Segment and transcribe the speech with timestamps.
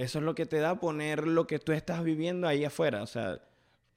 [0.00, 3.02] eso es lo que te da poner lo que tú estás viviendo ahí afuera.
[3.02, 3.38] O sea,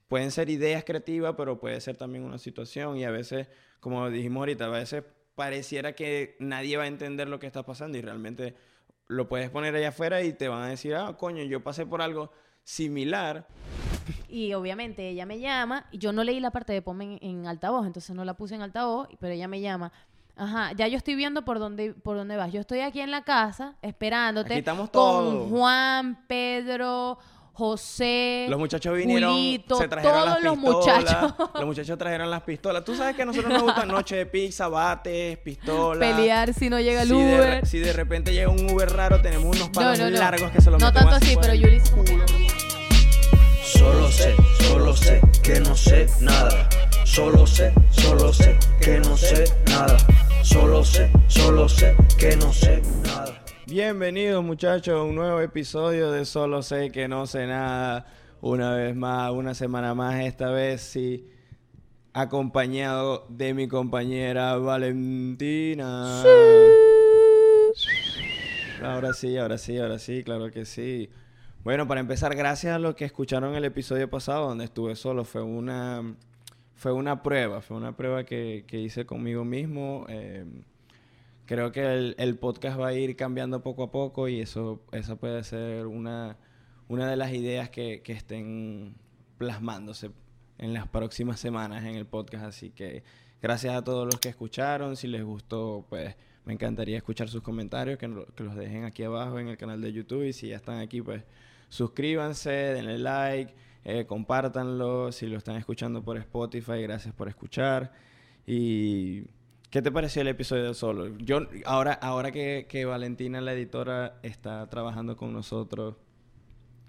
[0.09, 3.47] pueden ser ideas creativas, pero puede ser también una situación y a veces,
[3.79, 5.05] como dijimos ahorita, a veces
[5.35, 8.53] pareciera que nadie va a entender lo que está pasando y realmente
[9.07, 12.01] lo puedes poner allá afuera y te van a decir, ah, coño, yo pasé por
[12.01, 12.31] algo
[12.63, 13.47] similar.
[14.27, 17.47] Y obviamente ella me llama, y yo no leí la parte de ponme en, en
[17.47, 19.93] altavoz, entonces no la puse en altavoz, pero ella me llama.
[20.35, 22.51] Ajá, ya yo estoy viendo por dónde, por dónde vas.
[22.51, 25.49] Yo estoy aquí en la casa esperándote Aquí estamos con todos.
[25.49, 27.19] Juan, Pedro,
[27.53, 28.47] José.
[28.49, 30.99] Los muchachos vinieron, Julito, se trajeron todos las los pistolas.
[31.03, 31.49] muchachos.
[31.53, 32.83] Los muchachos trajeron las pistolas.
[32.83, 35.99] Tú sabes que a nosotros nos gustan noche de pizza, bates, pistolas.
[35.99, 37.49] Pelear si no llega el si De, Uber.
[37.61, 40.17] re- si de repente llega un Uber raro, tenemos unos palos no, no.
[40.17, 42.25] largos que se los No tanto así, pero Yuli culo.
[43.63, 44.35] Solo sé,
[44.67, 46.67] solo sé que no sé nada.
[47.05, 49.97] Solo sé, solo sé que no sé nada.
[50.41, 53.43] Solo sé, solo sé que no sé nada.
[53.67, 58.07] Bienvenidos muchachos a un nuevo episodio de Solo sé que no sé nada.
[58.41, 61.27] Una vez más, una semana más, esta vez sí,
[62.13, 66.23] acompañado de mi compañera Valentina.
[68.81, 71.09] Ahora sí, ahora sí, ahora sí, claro que sí.
[71.63, 75.23] Bueno, para empezar, gracias a los que escucharon el episodio pasado donde estuve solo.
[75.23, 76.03] Fue una,
[76.83, 80.05] fue una prueba, fue una prueba que, hice conmigo mismo.
[80.09, 80.43] eh,
[81.45, 85.45] creo que el, podcast va a ir cambiando poco a poco y eso, esa puede
[85.45, 86.37] ser una,
[86.89, 88.95] una de las ideas que, que estén
[89.37, 90.11] plasmándose
[90.57, 92.43] en las próximas semanas en el podcast.
[92.43, 93.03] Así que
[93.41, 94.97] gracias a todos los que escucharon.
[94.97, 99.39] Si les gustó, pues me encantaría escuchar sus comentarios, que, que los dejen aquí abajo
[99.39, 100.23] en el canal de YouTube.
[100.23, 101.23] Y si ya están aquí, pues
[101.69, 103.53] suscríbanse, denle like,
[103.85, 105.11] eh, compártanlo.
[105.11, 107.91] Si lo están escuchando por Spotify, gracias por escuchar.
[108.45, 109.23] Y
[109.69, 111.17] ¿qué te pareció el episodio de Solo?
[111.17, 115.95] Yo ahora, ahora que, que Valentina, la editora, está trabajando con nosotros,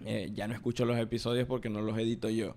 [0.05, 2.55] eh, ya no escucho los episodios porque no los edito yo.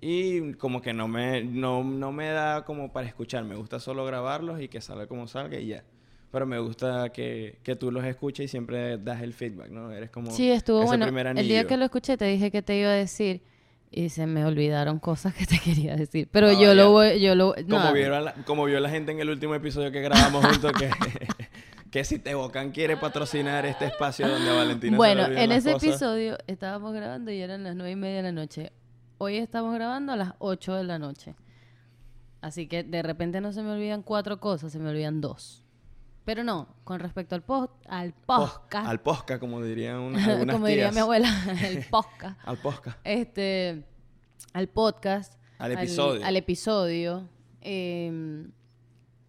[0.00, 3.44] Y como que no me, no, no me da como para escuchar.
[3.44, 5.84] Me gusta solo grabarlos y que salga como salga y ya.
[6.32, 9.92] Pero me gusta que, que tú los escuches y siempre das el feedback, ¿no?
[9.92, 11.30] Eres como Sí, estuvo ese bueno.
[11.38, 13.42] El día que lo escuché te dije que te iba a decir
[13.92, 16.28] y se me olvidaron cosas que te quería decir.
[16.32, 19.20] Pero yo lo voy, yo lo Como, no, vieron la, como vio la gente en
[19.20, 20.90] el último episodio que grabamos juntos, que,
[21.90, 25.88] que si Tebocan quiere patrocinar este espacio donde Valentina Bueno, en ese cosas.
[25.88, 28.72] episodio estábamos grabando y eran las nueve y media de la noche.
[29.18, 31.36] Hoy estamos grabando a las 8 de la noche.
[32.40, 35.61] Así que de repente no se me olvidan cuatro cosas, se me olvidan dos.
[36.24, 40.66] Pero no, con respecto al post, al podcast, Al posca, como dirían un- algunas como
[40.66, 40.94] diría tías.
[40.94, 41.28] mi abuela,
[41.64, 42.38] el podcast.
[42.44, 42.98] Al posca.
[43.04, 43.84] este,
[44.52, 46.24] al podcast, Al episodio.
[46.24, 47.28] al, episodio.
[47.60, 48.46] eh,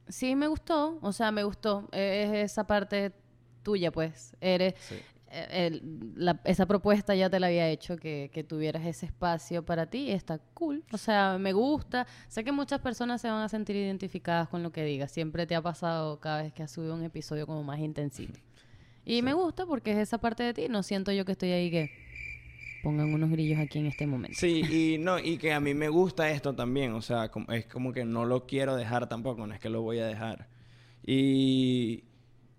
[0.08, 1.88] sí, me gustó, o sea, me gustó.
[1.92, 3.12] Eh, Es esa parte
[3.64, 4.36] tuya, pues.
[4.42, 4.96] Eres, Sí.
[5.34, 9.64] Eh, el- la- esa propuesta ya te la había hecho, que, que tuvieras ese espacio
[9.66, 10.84] para ti, está cool.
[10.92, 12.06] O sea, me gusta.
[12.28, 15.12] Sé que muchas personas se van a sentir identificadas con lo que digas.
[15.12, 18.40] Siempre te ha pasado cada vez que has subido un episodio como más intensito.
[19.06, 20.68] Y me gusta porque es esa parte de ti.
[20.70, 21.92] No siento yo que estoy ahí que
[22.84, 24.38] pongan unos grillos aquí en este momento.
[24.40, 27.66] Sí, y no, y que a mí me gusta esto también, o sea, como- es
[27.66, 30.48] como que no lo quiero dejar tampoco, no es que lo voy a dejar.
[31.06, 32.04] Y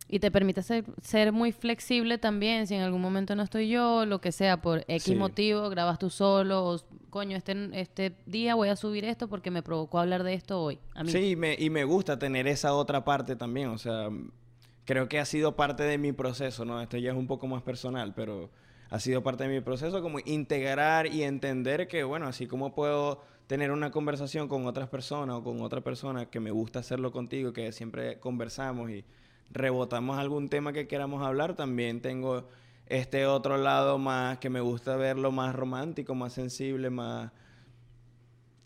[0.06, 4.04] Y te permite ser, ser muy flexible también, si en algún momento no estoy yo,
[4.04, 5.14] lo que sea, por X Sí.
[5.14, 9.62] motivo, grabas tú solo, o, coño, este, este día voy a subir esto porque me
[9.62, 10.78] provocó hablar de esto hoy.
[10.94, 11.10] A mí.
[11.10, 14.10] sí, y me, y me gusta tener esa otra parte también, o sea,
[14.84, 16.80] creo que ha sido parte de mi proceso, ¿no?
[16.82, 18.50] Esto ya es un poco más personal, pero
[18.90, 23.22] ha sido parte de mi proceso como integrar y entender que, bueno, así como puedo
[23.46, 27.52] tener una conversación con otras personas o con otra persona que me gusta hacerlo contigo,
[27.54, 29.04] que siempre conversamos y
[29.50, 32.48] rebotamos algún tema que queramos hablar, también tengo
[32.86, 37.32] este otro lado más que me gusta verlo más romántico, más sensible, más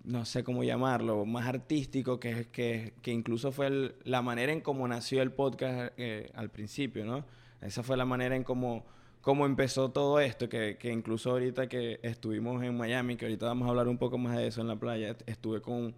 [0.04, 4.88] no sé cómo llamarlo, más artístico, que, que, que incluso fue la manera en cómo
[4.88, 7.26] nació el podcast eh, al principio, ¿no?
[7.60, 8.86] Esa fue la manera en cómo,
[9.20, 13.66] cómo empezó todo esto, que, que incluso ahorita que estuvimos en Miami, que ahorita vamos
[13.66, 15.94] a hablar un poco más de eso en la playa, est- estuve con,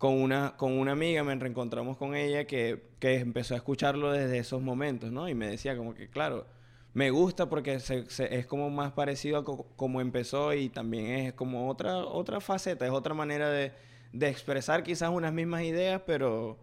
[0.00, 4.38] con, una, con una amiga, me reencontramos con ella que, que empezó a escucharlo desde
[4.38, 5.28] esos momentos, ¿no?
[5.28, 6.48] Y me decía como que, claro,
[6.94, 8.06] me gusta porque se-
[8.38, 12.86] es como más parecido a co- como empezó y también es como otra, otra faceta,
[12.86, 13.72] es otra manera de,
[14.14, 16.58] de expresar quizás unas mismas ideas, pero,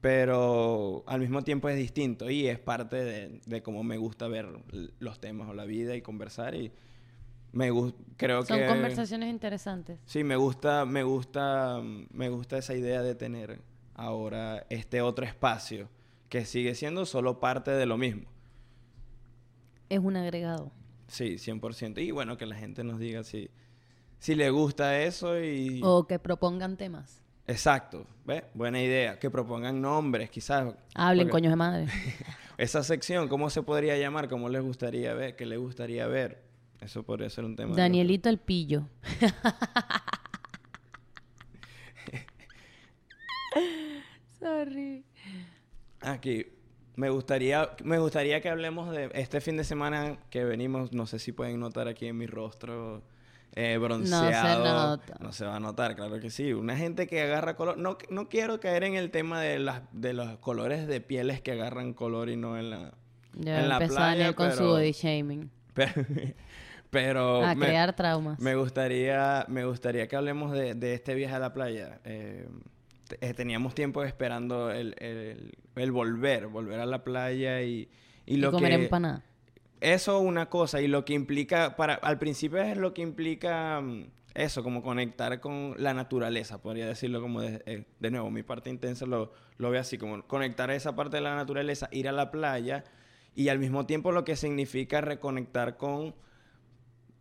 [0.00, 4.48] pero al mismo tiempo es distinto y es parte de, de cómo me gusta ver
[5.00, 6.72] los temas o la vida y conversar y
[7.54, 7.70] me
[8.16, 8.66] creo Son que...
[8.66, 10.00] conversaciones interesantes.
[10.04, 13.62] Sí, me gusta, me gusta, me gusta esa idea de tener
[13.94, 15.88] ahora este otro espacio
[16.28, 18.24] que sigue siendo solo parte de lo mismo.
[19.88, 20.72] Es un agregado.
[21.06, 22.02] Sí, 100%.
[22.02, 23.50] Y bueno, que la gente nos diga si,
[24.18, 25.80] si le gusta eso y...
[25.84, 27.22] O que propongan temas.
[27.46, 28.42] Exacto, ¿ves?
[28.54, 29.18] Buena idea.
[29.18, 30.74] Que propongan nombres, quizás.
[30.94, 31.86] Hablen, Porque coños de madre.
[32.58, 34.28] Esa sección, ¿cómo se podría llamar?
[34.28, 35.36] ¿Cómo les gustaría ver?
[35.36, 36.43] ¿Qué les gustaría ver?
[36.84, 37.74] Eso podría ser un tema.
[37.74, 38.88] Danielito el pillo.
[44.38, 45.04] Sorry.
[46.00, 46.46] Aquí.
[46.96, 50.92] Me gustaría, me gustaría que hablemos de este fin de semana que venimos.
[50.92, 53.02] No sé si pueden notar aquí en mi rostro
[53.56, 54.64] eh, bronceado.
[54.64, 55.16] nota.
[55.18, 56.52] No se va a notar, claro que sí.
[56.52, 57.78] Una gente que agarra color.
[57.78, 61.52] No, no quiero caer en el tema de, las, de los colores de pieles que
[61.52, 62.94] agarran color y no en la.
[63.32, 65.50] Ya en la playa, Daniel con su pero- body shaming.
[65.74, 66.06] Pero,
[66.94, 68.38] pero A me- crear traumas.
[68.40, 72.00] Me gustaría, me gustaría que hablemos de, de este viaje a la playa.
[72.04, 72.48] Eh,
[73.20, 77.88] eh, teníamos tiempo esperando el, el- el volver, volver a la playa y,
[78.24, 78.84] y Y lo comer que...
[78.84, 79.22] empanada.
[79.80, 84.06] Eso una cosa y lo que implica, para, al principio es lo que implica mm,
[84.34, 88.70] eso, como conectar con la naturaleza, podría decirlo como de, eh, de nuevo, mi parte
[88.70, 92.30] intensa lo, lo ve así, como conectar esa parte de la naturaleza, ir a la
[92.30, 92.84] playa
[93.34, 96.14] y al mismo tiempo lo que significa reconectar con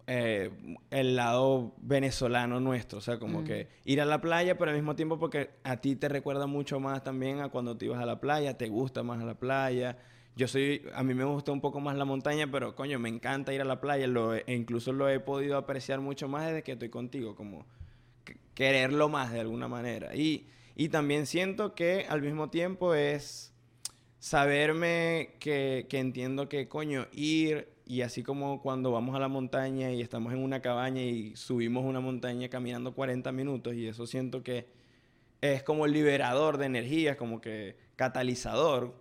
[0.07, 0.51] eh,
[0.91, 3.44] el lado venezolano nuestro, o sea, como Mm.
[3.45, 6.79] que ir a la playa, pero al mismo tiempo porque a ti te recuerda mucho
[6.79, 9.97] más también a cuando te ibas a la playa, te gusta más a la playa.
[10.35, 13.53] Yo soy, a mí me gusta un poco más la montaña, pero coño, me encanta
[13.53, 16.71] ir a la playa, lo e incluso lo he podido apreciar mucho más desde que
[16.73, 17.65] estoy contigo, como
[18.25, 20.15] que- quererlo más de alguna manera.
[20.15, 23.53] Y, y también siento que al mismo tiempo es
[24.19, 29.91] saberme que, que entiendo que, coño, ir y así como cuando vamos a la montaña
[29.91, 34.44] y estamos en una cabaña y subimos una montaña caminando 40 minutos y eso siento
[34.44, 34.68] que
[35.41, 38.94] es como liberador de energías, como que catalizador,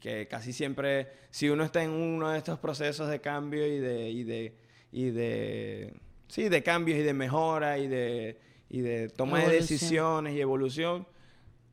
[0.00, 4.10] que casi siempre, si uno está en uno de estos procesos de cambio y de,
[4.10, 4.54] y de,
[4.90, 5.94] y de,
[6.28, 8.38] sí, de cambios y de mejora y de,
[8.68, 9.68] y de toma de Evolución.
[9.68, 11.06] decisiones y evolución,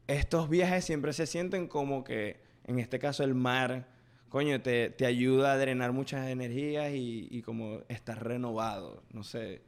[0.08, 3.99] estos viajes siempre se sienten como que, en este caso el mar,
[4.30, 9.62] coño, te, te ayuda a drenar muchas energías y, y como estás renovado, no sé.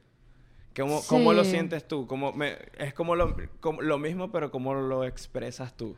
[0.74, 2.06] ¿Cómo, cómo lo sientes tú?
[2.06, 5.94] Como me- es como lo, como lo mismo, pero ¿cómo lo expresas tú?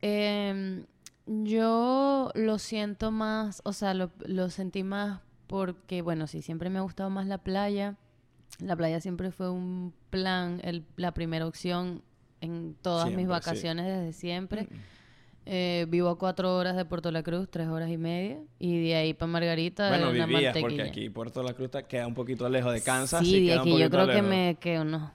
[0.00, 0.86] Em,
[1.26, 6.78] yo lo siento más, o sea, lo, lo sentí más porque, bueno, sí, siempre me
[6.78, 7.96] ha gustado más la playa.
[8.58, 12.02] La playa siempre fue un plan, el- la primera opción
[12.40, 13.26] en todas mis sí.
[13.26, 14.62] vacaciones desde siempre.
[14.64, 14.74] Mm.
[15.44, 18.38] Eh, vivo a cuatro horas de Puerto La Cruz, tres horas y media.
[18.58, 22.14] Y de ahí para Margarita, Bueno, una vivías, porque aquí Puerto La Cruz queda un
[22.14, 23.26] poquito lejos de Kansas.
[23.26, 25.10] sí, de aquí yo creo que me que unos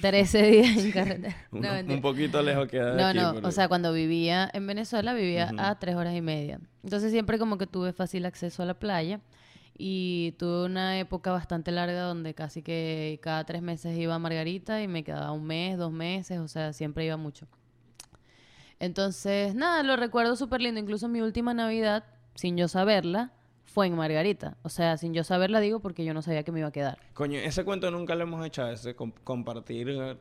[0.00, 1.36] 13 días en carretera.
[1.52, 2.00] Un, No, un mentira.
[2.00, 5.78] poquito lejos queda de No, aquí, no, o sea, cuando vivía en Venezuela vivía a
[5.78, 6.58] tres horas y media.
[6.82, 9.20] Entonces siempre como que tuve fácil acceso a la playa
[9.78, 14.82] y tuve una época bastante larga donde casi que cada tres meses iba a Margarita
[14.82, 17.46] y me quedaba un mes, dos meses, o sea, siempre iba mucho.
[18.78, 20.80] Entonces, nada, lo recuerdo súper lindo.
[20.80, 23.32] Incluso mi última Navidad, sin yo saberla,
[23.64, 24.56] fue en Margarita.
[24.62, 26.98] O sea, sin yo saberla digo porque yo no sabía que me iba a quedar.
[27.14, 30.16] Coño, ese cuento nunca lo hemos hecho, ese com- compartir eh,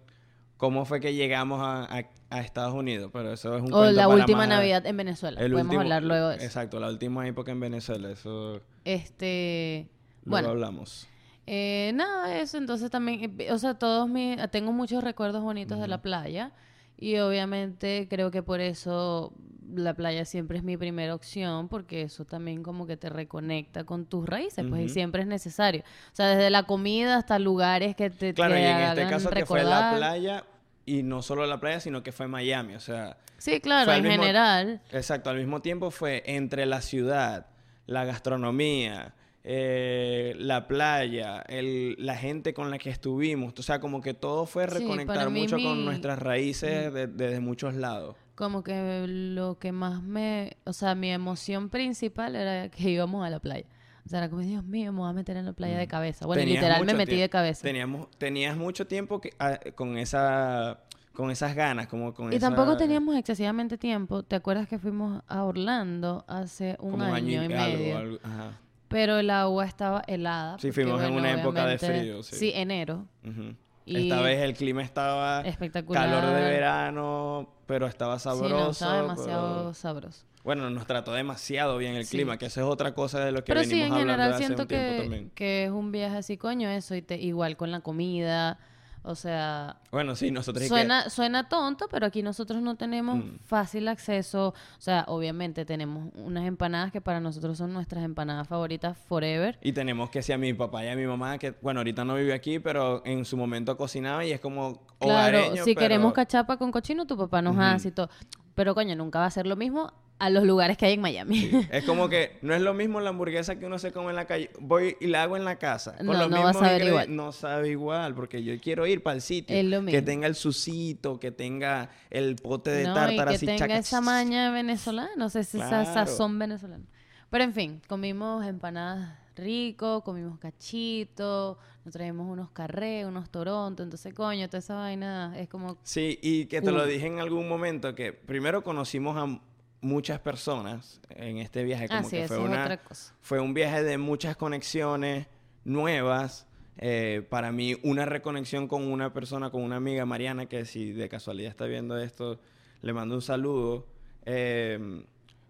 [0.58, 3.92] cómo fue que llegamos a, a- a Estados Unidos, pero eso es un O cuento
[3.92, 5.40] la para última más- Navidad en Venezuela.
[5.42, 6.46] el Podemos último- hablar luego de eso.
[6.46, 9.90] Exacto, la última época en Venezuela, eso Este,
[10.24, 11.08] luego bueno, hablamos.
[11.48, 15.88] Eh, nada, eso, entonces también, eh, o sea, todos mis, tengo muchos recuerdos bonitos de
[15.88, 16.52] la playa
[16.98, 19.34] y obviamente creo que por eso
[19.74, 24.06] la playa siempre es mi primera opción porque eso también como que te reconecta con
[24.06, 25.82] tus raíces, pues y siempre es necesario.
[25.82, 29.30] O sea, desde la comida hasta lugares que te, Claro, te y en este caso
[29.32, 30.44] que fue la playa,
[30.86, 33.18] y no solo la playa, sino que fue Miami, o sea...
[33.38, 34.82] Sí, claro, en mismo- general.
[34.92, 37.48] Exacto, al mismo tiempo fue entre la ciudad,
[37.88, 39.14] la gastronomía,
[39.48, 43.54] eh, la playa, el- la gente con la que estuvimos.
[43.58, 47.06] O sea, como que todo fue Sí, reconectar mí mucho mi- con nuestras raíces de-
[47.08, 48.16] desde muchos lados.
[48.34, 53.30] Como que lo que más me, o sea, mi emoción principal era que íbamos a
[53.30, 53.68] la playa.
[54.06, 56.26] O sea, era como, Dios mío, me voy a meter en la playa de cabeza.
[56.26, 57.62] Bueno, Tenías literal me metí de cabeza.
[57.64, 60.80] Teníamos, tenías mucho tiempo que, ah, con esa
[61.14, 64.24] con esas ganas, como con Y esa- tampoco teníamos excesivamente tiempo.
[64.24, 67.98] ¿Te acuerdas que fuimos a Orlando hace un como año, y medio?
[67.98, 68.60] algo- ajá.
[68.96, 70.58] Pero el agua estaba helada.
[70.58, 72.36] Sí, fuimos en una época de frío, sí.
[72.38, 73.06] Sí, enero.
[73.28, 73.54] Ujú.
[73.86, 76.10] Y- Esta vez el clima estaba Espectacular.
[76.10, 78.48] calor de verano, pero estaba sabroso.
[78.48, 80.26] sí, no, estaba demasiado pero- sabroso.
[80.46, 82.16] Bueno, nos trató demasiado bien el Sí.
[82.16, 84.34] clima, que eso es otra cosa de lo que Pero sí, venimos en hablando general
[84.34, 85.32] hace siento un tiempo que, también.
[85.36, 86.96] que es un viaje así, coño, eso.
[86.96, 88.60] Y te, igual con la comida.
[89.08, 90.64] O sea, Bueno, sí, nosotros...
[90.64, 93.38] es que- suena, suena tonto, pero aquí nosotros no tenemos Mm.
[93.46, 94.48] fácil acceso.
[94.50, 99.60] O sea, obviamente tenemos unas empanadas que para nosotros son nuestras empanadas favoritas forever.
[99.62, 102.16] Y tenemos que si a mi papá y a mi mamá, que bueno, ahorita no
[102.16, 106.14] vive aquí, pero en su momento cocinaba y es como Claro, hogareño, si pero- queremos
[106.14, 108.10] cachapa con cochino, tu papá nos hace y todo.
[108.56, 111.52] Pero coño, nunca va a ser lo mismo a los lugares que hay en Miami.
[111.72, 114.26] Es como que no es lo mismo la hamburguesa que uno se come en la
[114.26, 114.50] calle.
[114.60, 115.98] Voy y la hago en la casa.
[115.98, 117.08] Con No, los no va a mismos saber ingredientes.
[117.10, 117.16] igual.
[117.18, 119.56] No sabe igual, porque yo quiero ir para el sitio.
[119.56, 120.04] Es lo Que mismo.
[120.06, 123.78] tenga el sucito, que tenga el pote de no, y tártara que así tenga chaca,
[123.78, 125.94] esa maña venezolana, no sé si esa Claro.
[125.94, 126.86] sazón venezolana.
[127.30, 134.14] Pero en fin, comimos empanadas rico, comimos cachito, nos traemos unos carré, unos toronto, entonces
[134.14, 137.94] coño, toda esa vaina es como Sí, y que te lo dije en algún momento,
[137.94, 139.40] que primero conocimos a
[139.82, 141.88] muchas personas en este viaje.
[141.88, 143.14] Como Ah, sí, que fue una, otra cosa.
[143.22, 145.28] Fue un viaje de muchas conexiones
[145.64, 146.48] nuevas.
[146.78, 151.08] Eh, para mí, una reconexión con una persona, con una amiga, Mariana, que si de
[151.08, 152.40] casualidad está viendo esto,
[152.82, 153.88] le mando un saludo.
[154.26, 155.06] Eh,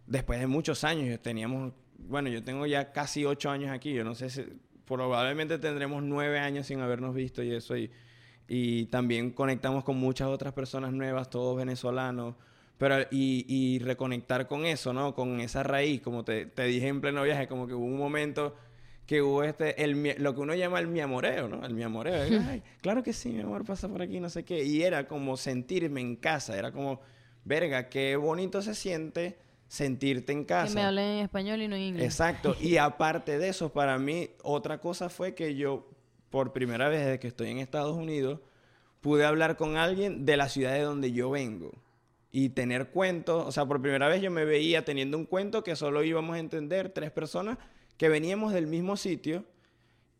[0.05, 4.15] después de muchos años, teníamos, bueno, yo tengo ya casi ocho años aquí, yo no
[4.15, 4.45] sé si,
[4.87, 7.91] probablemente tendremos nueve años sin habernos visto y eso, y,
[8.47, 12.35] y también conectamos con muchas otras personas nuevas, todos venezolanos,
[12.77, 15.15] pero y, y reconectar con eso, ¿no?
[15.15, 18.55] Con esa raíz, como te, te dije en pleno viaje, como que hubo un momento
[19.05, 21.65] que hubo este, el, lo que uno llama el mi amoreo, ¿no?
[21.65, 22.23] El mi amoreo.
[22.49, 24.63] Ay, claro que sí, mi amor, pasa por aquí, no sé qué.
[24.63, 27.01] Y era como sentirme en casa, era como,
[27.43, 30.67] verga, qué bonito se siente sentirte en casa.
[30.67, 32.05] que me hablen en español y no en inglés.
[32.05, 32.55] Exacto.
[32.61, 35.87] Y aparte de eso, para mí, otra cosa fue que yo,
[36.29, 38.39] por primera vez desde que estoy en Estados Unidos,
[39.01, 41.71] pude hablar con alguien de la ciudad de donde yo vengo.
[42.31, 43.45] Y tener cuentos.
[43.47, 46.39] O sea, por primera vez yo me veía teniendo un cuento que solo íbamos a
[46.39, 47.57] entender tres personas
[47.97, 49.45] que veníamos del mismo sitio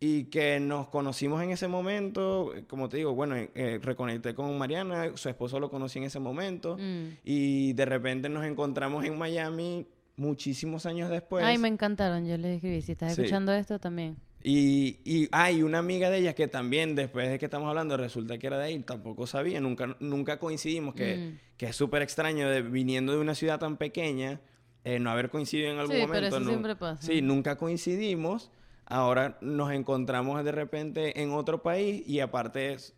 [0.07, 2.53] y que nos conocimos en ese momento.
[2.67, 6.77] Como te digo, bueno, eh, reconecté con Mariana, su esposo lo conocí en ese momento.
[6.77, 7.17] Mm.
[7.23, 11.43] Y de repente nos encontramos en Miami muchísimos años después.
[11.43, 12.81] Ay, me encantaron, yo les escribí.
[12.81, 13.21] Si estás Sí.
[13.21, 14.17] escuchando esto también.
[14.43, 18.37] Y, y hay una amiga de ella que también, después de que estamos hablando, resulta
[18.37, 21.39] que era de ahí, tampoco sabía, nunca, nunca coincidimos, que, Mm.
[21.57, 24.39] que es súper extraño de, viniendo de una ciudad tan pequeña,
[24.83, 26.27] eh, no haber coincidido en algún Sí, pero momento.
[26.27, 27.01] eso nu- siempre pasa.
[27.01, 28.51] Sí, nunca coincidimos,
[28.85, 32.93] ahora nos encontramos de repente en otro país y aparte es,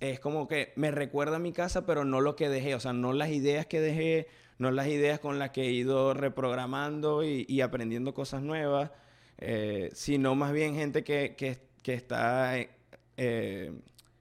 [0.00, 2.92] es- como que me recuerda a mi casa, pero no lo que dejé, o sea,
[2.92, 4.26] no las ideas que dejé,
[4.58, 8.90] no las ideas con las que he ido reprogramando y, aprendiendo cosas nuevas,
[9.38, 12.70] eh, sino más bien gente que, que- que está eh,
[13.16, 13.72] eh,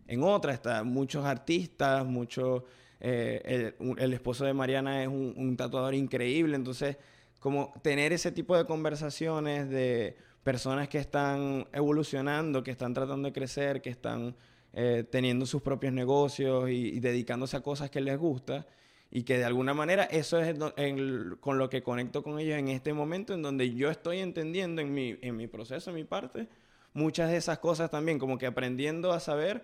[0.07, 2.63] en otra, está muchos artistas, muchos...
[2.99, 6.97] el esposo de Mariana es un, un tatuador increíble, entonces
[7.39, 13.33] como tener ese tipo de conversaciones de personas que están evolucionando, que están tratando de
[13.33, 14.35] crecer, que están
[14.73, 18.67] eh, teniendo sus propios negocios y, y dedicándose a cosas que les gusta
[19.11, 22.57] y que de alguna manera eso es do- en- con lo que conecto con ellos
[22.57, 26.03] en este momento en donde yo estoy entendiendo en mi, en mi proceso, en mi
[26.05, 26.47] parte,
[26.93, 29.63] muchas de esas cosas también, como que aprendiendo a saber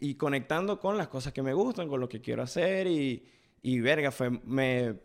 [0.00, 3.24] y conectando con las cosas que me gustan, con lo que quiero hacer y,
[3.62, 4.96] y verga, fue, me,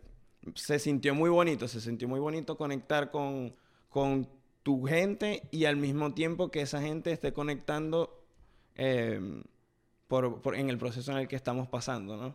[0.54, 3.54] se sintió muy bonito, se sintió muy bonito conectar con,
[3.88, 4.28] con
[4.68, 8.22] tu gente y al mismo tiempo que esa gente esté conectando
[8.74, 9.18] eh,
[10.08, 12.34] por, por- en el proceso en el que estamos pasando, ¿no?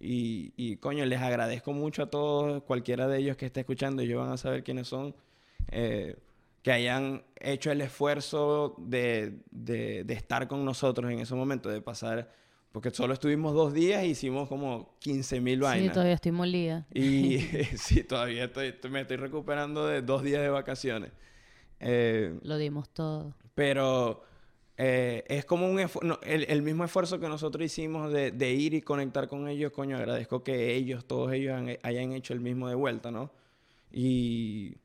[0.00, 4.22] Y, y, coño, les agradezco mucho a todos, cualquiera de ellos que esté escuchando, ellos
[4.24, 5.14] van a saber quiénes son,
[5.70, 6.16] eh,
[6.62, 11.82] que hayan hecho el esfuerzo de, de- de estar con nosotros en ese momento, de
[11.82, 12.32] pasar,
[12.72, 15.92] porque solo estuvimos dos días e hicimos como 15 mil Sí, vainas.
[15.92, 16.86] todavía estoy molida.
[16.94, 17.36] Y
[17.76, 21.12] sí, todavía estoy- me estoy recuperando de dos días de vacaciones.
[21.80, 23.34] Eh, Lo dimos todo.
[23.54, 24.22] pero
[24.76, 28.74] eh, es como un no, el, el mismo esfuerzo que nosotros hicimos de, de ir
[28.74, 32.68] y conectar con ellos, coño, agradezco que ellos, todos ellos han- hayan hecho el mismo
[32.68, 33.32] de vuelta, ¿no?
[33.92, 34.76] Y,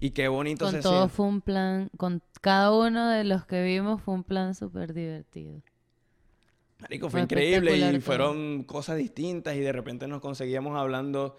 [0.00, 1.10] y qué bonito Con se todo siente.
[1.10, 5.62] fue un plan, con cada uno de los que vimos fue un plan súper divertido.
[6.78, 8.00] Marico, Fue fue increíble y todo.
[8.00, 11.36] fueron cosas distintas y de repente nos conseguíamos hablando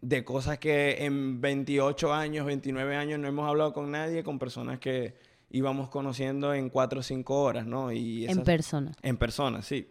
[0.00, 4.78] de cosas que en 28 años, 29 años no hemos hablado con nadie, con personas
[4.78, 5.14] que
[5.50, 7.92] íbamos conociendo en 4 o 5 horas, ¿no?
[7.92, 8.92] Y En persona.
[9.02, 9.90] En persona, sí.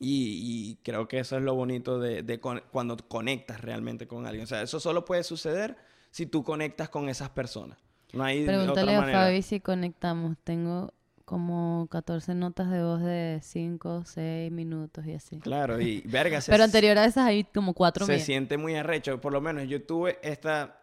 [0.00, 4.26] Y, y creo que eso es lo bonito de, de con- cuando conectas realmente con
[4.26, 4.44] alguien.
[4.44, 5.76] O sea, eso solo puede suceder
[6.10, 7.78] si tú conectas con esas personas.
[8.12, 9.12] No hay Pregúntale otra a.
[9.12, 10.36] Fabi si conectamos.
[10.44, 10.92] Tengo
[11.28, 15.38] como 14 notas de voz de 5, 6 minutos y así.
[15.40, 19.20] Claro, y verga, Pero anterior a esas hay como 4 se siente muy arrecho.
[19.20, 20.80] Por lo menos yo tuve esta...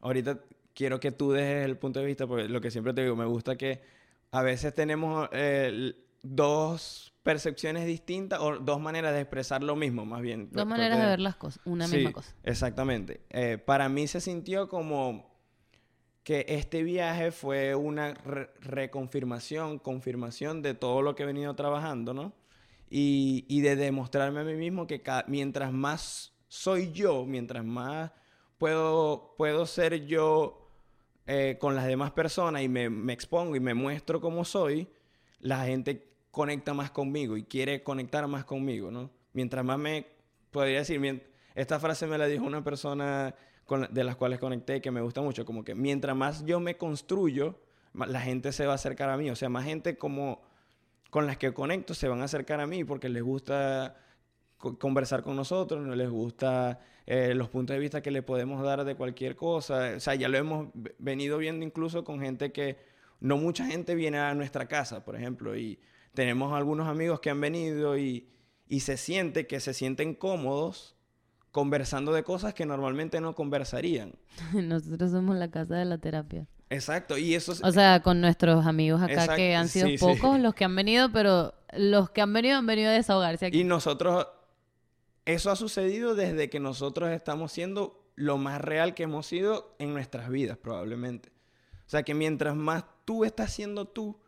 [0.00, 0.38] Ahorita
[0.72, 3.26] quiero que tú dejes el punto de vista, porque lo que siempre te digo, me
[3.26, 3.82] gusta que
[4.30, 10.22] a veces tenemos eh, dos percepciones distintas o dos maneras de expresar lo mismo, más
[10.22, 10.48] bien.
[10.50, 12.34] Dos maneras de ver las cosas, una Sí, misma cosa.
[12.42, 13.20] Exactamente.
[13.28, 15.27] Eh, para mí se sintió como
[16.28, 22.12] que este viaje fue una re- reconfirmación, confirmación de todo lo que he venido trabajando,
[22.12, 22.34] ¿no?
[22.90, 28.10] Y, y de demostrarme a mí mismo que mientras más soy yo, mientras más
[28.58, 30.68] puedo, puedo ser yo
[31.26, 34.86] eh, con las demás personas y me, me expongo y me muestro como soy,
[35.40, 39.10] la gente conecta más conmigo y quiere conectar más conmigo, ¿no?
[39.32, 40.06] Mientras más me,
[40.50, 43.34] podría decir, esta frase me la dijo una persona
[43.68, 46.76] con de las cuales conecté que me gusta mucho, como que mientras más yo me
[46.78, 47.60] construyo,
[47.92, 50.40] la gente se va a acercar a mí, o sea, más gente como
[51.10, 53.94] con las que conecto se van a acercar a mí porque les gusta
[54.56, 58.62] co- conversar con nosotros, no les gusta eh, los puntos de vista que le podemos
[58.62, 59.92] dar de cualquier cosa.
[59.96, 62.78] O sea, ya lo hemos venido viendo incluso con gente que
[63.20, 65.78] no mucha gente viene a nuestra casa, por ejemplo, y
[66.14, 68.28] tenemos algunos amigos que han venido y,
[68.68, 70.96] y se siente que se sienten cómodos
[71.52, 74.12] conversando de cosas que normalmente no conversarían.
[74.54, 76.46] Nosotros somos la casa de la terapia.
[76.70, 79.96] Exacto, y eso es- O sea, con nuestros amigos acá Exacto, que han sido sí,
[79.98, 80.04] sí.
[80.04, 83.60] pocos los que han venido, pero los que han venido han venido a desahogarse aquí.
[83.60, 84.26] Y nosotros,
[85.24, 89.92] eso ha sucedido desde que nosotros estamos siendo lo más real que hemos sido en
[89.94, 91.30] nuestras vidas, probablemente.
[91.86, 94.20] O sea, que mientras más tú estás siendo tú,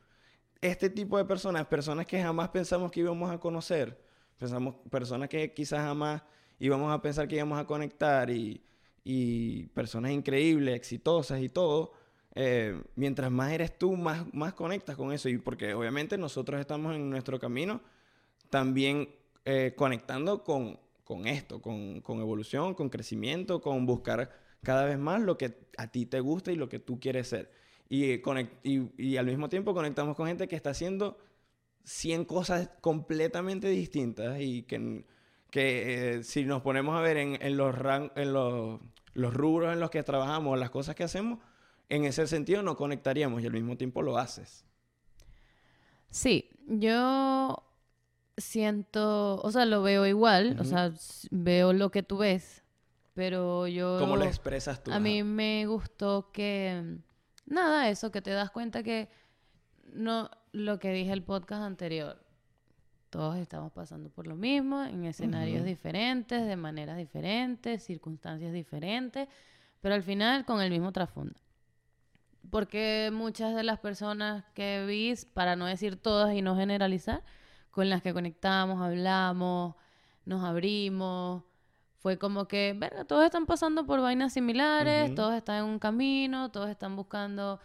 [0.63, 4.01] este tipo de personas, personas que jamás pensamos que íbamos a conocer,
[4.39, 6.23] pensamos, personas que quizás jamás
[6.61, 8.63] íbamos a pensar que íbamos a conectar y,
[9.05, 11.93] y personas increíbles, exitosas y todo,
[12.35, 15.29] eh, mientras más eres tú, más, más conectas con eso.
[15.29, 17.81] Y porque obviamente nosotros estamos en nuestro camino
[18.51, 19.09] también
[19.45, 24.31] eh, conectando con, con esto, con, con evolución, con crecimiento, con buscar
[24.63, 27.51] cada vez más lo que a ti te gusta y lo que tú quieres ser.
[27.89, 31.19] Y, conec- y, y al mismo tiempo conectamos con gente que está haciendo
[31.85, 35.05] 100 cosas completamente distintas y que,
[35.51, 38.81] que eh, si nos ponemos a ver en, en los, ran- en los,
[39.15, 41.39] los rubros en los que trabajamos, las cosas que hacemos,
[41.89, 44.65] en ese sentido no conectaríamos y al mismo tiempo lo haces.
[46.11, 47.63] Sí, yo
[48.37, 50.93] siento, o sea, lo veo igual, o sea,
[51.31, 52.63] veo lo que tú ves,
[53.15, 53.99] pero yo...
[53.99, 54.93] ¿Cómo lo expresas tú?
[54.93, 56.97] A mí me gustó que,
[57.47, 59.09] nada, eso, que te das cuenta que
[59.93, 62.25] no, lo que dije el podcast anterior,
[63.11, 65.69] todos estamos pasando por lo mismo, en escenarios Ujú.
[65.69, 69.29] diferentes, de maneras diferentes, circunstancias diferentes,
[69.81, 71.39] pero al final con el mismo trasfondo.
[72.51, 77.23] Porque muchas de las personas que vi, para no decir todas y no generalizar,
[77.71, 79.75] con las que conectamos, hablamos,
[80.25, 81.43] nos abrimos,
[81.99, 85.17] fue como que, verga, todos están pasando por vainas similares, Ujú.
[85.17, 87.61] todos están en un camino, todos están buscando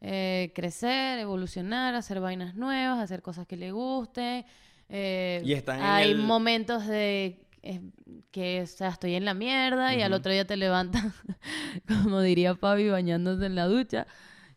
[0.00, 4.44] eh, crecer, evolucionar, hacer vainas nuevas, hacer cosas que les gusten.
[4.90, 7.80] Eh, Y están en hay el- momentos de eh,
[8.30, 11.04] que, o sea, estoy en la mierda y al otro día te levantas,
[11.88, 14.06] como diría Fabi, bañándose en la ducha.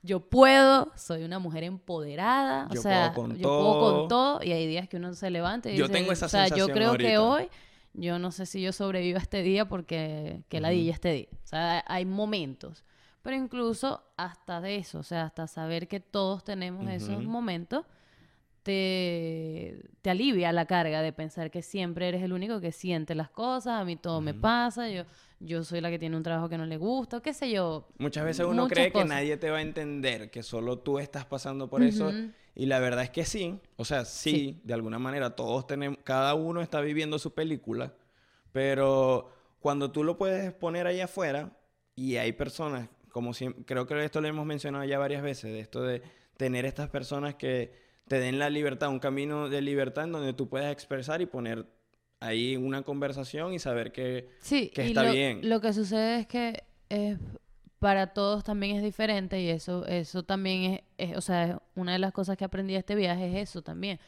[0.02, 4.08] Yo puedo, soy una mujer empoderada, o Yo sea, puedo con yo puedo con todo.
[4.08, 6.48] todo y hay días que uno se levanta y Yo dice, tengo esa o sea,
[6.48, 7.22] yo sensación creo que ahorita.
[7.24, 7.50] hoy,
[7.94, 10.78] yo no sé si yo sobrevivo a este día porque que la Ujú.
[10.78, 11.28] di este día.
[11.44, 12.84] O sea, hay momentos.
[13.22, 17.30] Pero incluso hasta de eso, o sea, hasta saber que todos tenemos esos Ujú.
[17.30, 17.86] momentos,
[18.64, 23.30] te, te alivia la carga de pensar que siempre eres el único que siente las
[23.30, 25.04] cosas, a mí todo me pasa, yo,
[25.40, 27.88] yo soy la que tiene un trabajo que no le gusta, o qué sé yo.
[27.98, 31.70] Muchas veces uno cree que nadie te va a entender, que solo tú estás pasando
[31.70, 32.12] por eso.
[32.56, 33.60] Y la verdad es que sí.
[33.78, 34.62] O sea, sí, Sí.
[34.64, 37.94] de alguna manera todos tenemos, cada uno está viviendo su película.
[38.52, 41.58] Pero cuando tú lo puedes poner ahí afuera
[41.96, 45.60] y hay personas, como siempre, creo que esto lo hemos mencionado ya varias veces, de
[45.60, 46.02] esto de
[46.38, 50.50] tener estas personas que te den la libertad, un camino de libertad en donde tú
[50.50, 51.66] puedas expresar y poner
[52.20, 55.48] ahí una conversación y saber que Sí, que y está lo, bien.
[55.50, 57.18] lo que sucede es que eh,
[57.80, 61.92] para todos también es diferente y eso, eso también es, es- o sea, es una
[61.94, 64.00] de las cosas que aprendí de este viaje es eso también.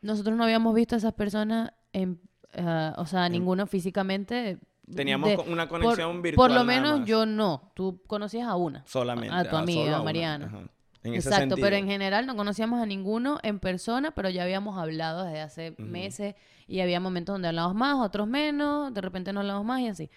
[0.00, 2.20] Nosotros no habíamos visto a esas personas, en,
[2.54, 4.58] ah, o sea, ninguno físicamente.
[4.94, 6.48] teníamos de- una por- conexión virtual.
[6.48, 7.72] Por lo menos yo no.
[7.74, 8.86] Tú conocías a una.
[8.86, 9.34] Solamente.
[9.34, 10.46] A tu ah, amiga, a Mariana.
[10.46, 10.60] ajá,
[11.08, 14.78] en ese Exacto, pero en general no conocíamos a ninguno en persona, pero ya habíamos
[14.78, 16.34] hablado desde hace meses
[16.66, 20.10] y había momentos donde hablábamos más, otros menos, de repente no hablamos más y así.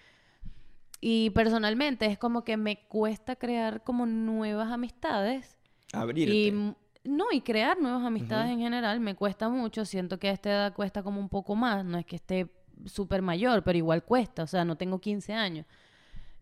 [1.00, 5.56] Y personalmente es como que me cuesta crear como nuevas amistades
[5.92, 6.32] Abrirte.
[6.32, 6.74] y
[7.04, 10.72] no, y crear nuevas amistades en general me cuesta mucho, siento que a esta edad
[10.74, 12.48] cuesta como un poco más, no es que esté
[12.86, 15.66] súper mayor, pero igual cuesta, o sea, no tengo 15 años.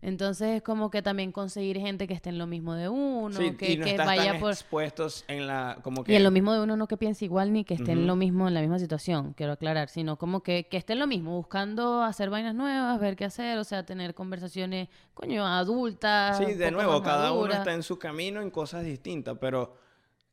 [0.03, 3.51] Entonces es como que también conseguir gente que esté en lo mismo de uno, Sí,
[3.55, 4.51] que, y no que estás vaya tan por...
[4.51, 5.77] expuestos en la...
[5.83, 6.11] Como que...
[6.11, 8.07] Y en lo mismo de uno no que piense igual ni que esté en Ujú.
[8.07, 11.07] lo mismo, en la misma situación, quiero aclarar, sino como que, que esté en lo
[11.07, 16.37] mismo, buscando hacer vainas nuevas, ver qué hacer, o sea, tener conversaciones, coño, adultas.
[16.37, 19.75] Sí, de nuevo, cada uno está en su camino en cosas distintas, pero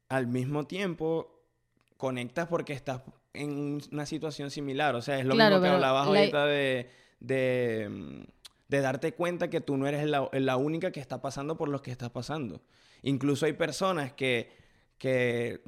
[0.09, 1.42] al mismo tiempo
[1.98, 3.02] conectas porque estás
[3.35, 4.94] en una situación similar.
[4.94, 8.22] O sea, es lo Claro, mismo que hablabas la- ahorita de, de, mm,
[8.68, 11.90] de darte cuenta que tú no eres la, única que está pasando por lo que
[11.90, 12.61] estás pasando.
[13.02, 14.52] Incluso hay personas que,
[14.98, 15.62] que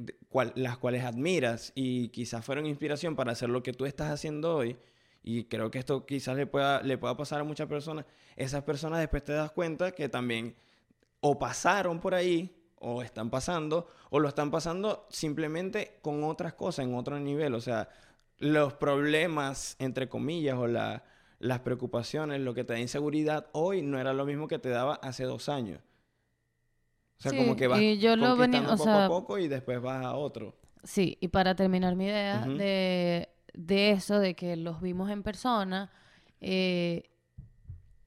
[0.55, 4.77] las cuales admiras y quizás fueron inspiración para hacer lo que tú estás haciendo hoy.
[5.23, 8.05] Y creo que esto quizás le pueda, le pueda pasar a muchas personas.
[8.35, 10.55] Esas personas después te das cuenta que también
[11.21, 16.85] o pasaron por ahí, o están pasando, o lo están pasando simplemente con otras cosas,
[16.85, 17.53] en otro nivel.
[17.53, 17.89] O sea,
[18.39, 21.03] los problemas, entre comillas, o la-
[21.41, 24.95] las preocupaciones, lo que te da inseguridad hoy no era lo mismo que te daba
[24.95, 25.79] hace dos años.
[27.19, 29.37] O sea, Sí, como que vas y yo lo venía- o poco sea, a poco
[29.37, 30.55] y después vas a otro.
[30.83, 35.91] Sí, y para terminar mi idea de, de eso, de que los vimos en persona,
[36.39, 37.03] eh,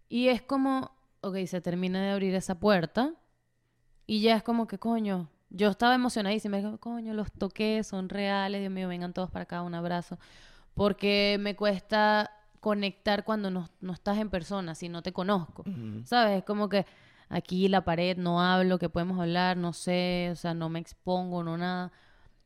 [0.08, 3.14] y es como, ok, se termina de abrir esa puerta,
[4.06, 8.72] y ya es como que, coño, yo estaba emocionadísima, coño, los toqué, son reales, Dios
[8.72, 10.18] mío, vengan todos para acá, un abrazo,
[10.74, 12.30] porque me cuesta
[12.64, 15.64] conectar cuando no, no estás en persona, si no te conozco.
[16.06, 16.38] ¿Sabes?
[16.38, 16.86] Es como que
[17.28, 21.44] aquí la pared no hablo, que podemos hablar, no sé, o sea, no me expongo,
[21.44, 21.92] no nada.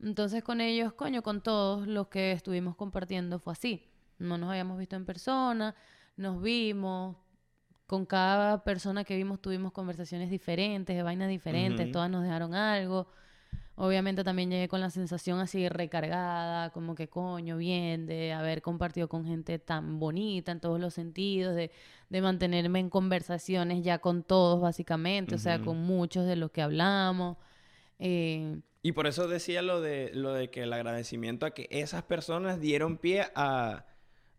[0.03, 3.93] Entonces con ellos, coño, con todos los que estuvimos compartiendo fue así.
[4.19, 5.77] No nos habíamos visto en persona,
[6.17, 7.17] nos vimos,
[7.87, 13.07] con cada persona que vimos tuvimos conversaciones diferentes, de vainas diferentes, todas nos dejaron algo.
[13.81, 19.09] Obviamente también llegué con la sensación así recargada, como que coño, bien, de haber compartido
[19.09, 21.71] con gente tan bonita en todos los sentidos, de,
[22.09, 26.61] de mantenerme en conversaciones ya con todos básicamente, o sea, con muchos de los que
[26.63, 27.37] hablamos.
[28.01, 32.03] Eh, Y por eso decía lo de, lo de que el agradecimiento a que esas
[32.03, 33.87] personas dieron pie a,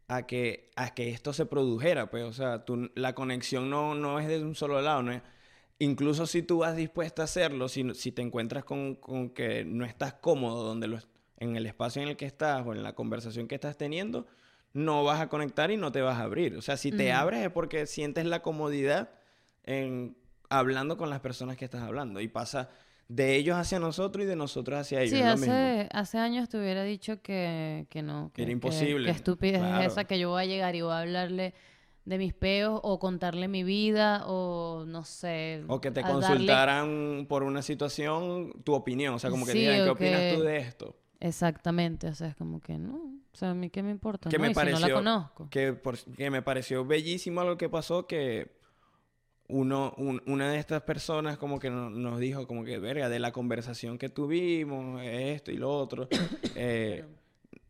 [0.07, 2.09] a, que, a que esto se produjera.
[2.09, 5.03] Pues, o sea, tú- la conexión no, no es de un solo lado.
[5.03, 5.21] ¿no es-
[5.79, 9.85] Incluso si tú vas dispuesta a hacerlo, si, si te encuentras con, con que no
[9.85, 10.99] estás cómodo donde lo,
[11.37, 14.27] en el espacio en el que estás o en la conversación que estás teniendo,
[14.73, 16.55] no vas a conectar y no te vas a abrir.
[16.57, 17.17] O sea, si te Ujú.
[17.17, 19.09] abres es porque sientes la comodidad
[19.63, 20.17] en
[20.49, 22.19] hablando con las personas que estás hablando.
[22.19, 22.69] Y pasa
[23.07, 25.17] de ellos hacia nosotros y de nosotros hacia ellos.
[25.17, 25.53] sí, lo mismo.
[25.53, 28.31] hace, hace años te hubiera dicho que, que no.
[28.33, 29.81] Que, Era que- imposible, Que, estupidez claro.
[29.85, 31.53] es esa que yo voy a llegar y voy a hablarle
[32.09, 35.63] de mis peos o contarle mi vida o no sé.
[35.67, 39.13] O que te darle- consultaran por una situación tu opinión.
[39.13, 40.95] O sea, como que Sí, digan, ¿qué opinas que- tú de esto?
[41.19, 44.37] Exactamente, o sea, es como que no, o sea, a mí qué me importa, Que
[44.37, 44.41] ¿no?
[44.41, 45.49] me si no la pareció- conozco.
[45.49, 48.57] Que, por- que me pareció bellísimo algo que pasó que
[49.47, 53.19] uno, un- una de estas personas como que no- nos dijo como que, verga, de
[53.19, 56.07] la conversación que tuvimos, esto y lo otro,
[56.55, 57.05] eh,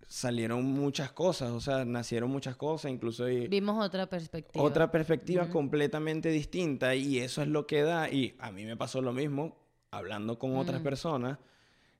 [0.09, 3.25] salieron muchas cosas, o sea, nacieron muchas cosas, incluso...
[3.25, 4.65] Vimos otra perspectiva.
[4.65, 9.01] Otra perspectiva completamente distinta y eso es lo que da, y a mí me pasó
[9.03, 9.55] lo mismo,
[9.91, 10.83] hablando con otras Mm.
[10.83, 11.37] personas,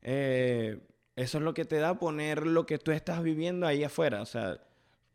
[0.02, 0.80] eh,
[1.16, 4.26] eso es lo que te da poner lo que tú estás viviendo ahí afuera, o
[4.26, 4.60] sea,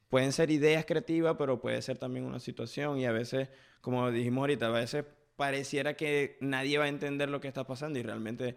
[0.09, 3.49] pueden ser ideas creativas, pero puede ser también una situación y a veces,
[3.81, 5.05] como dijimos ahorita, a veces
[5.35, 8.55] pareciera que nadie va a entender lo que está pasando y realmente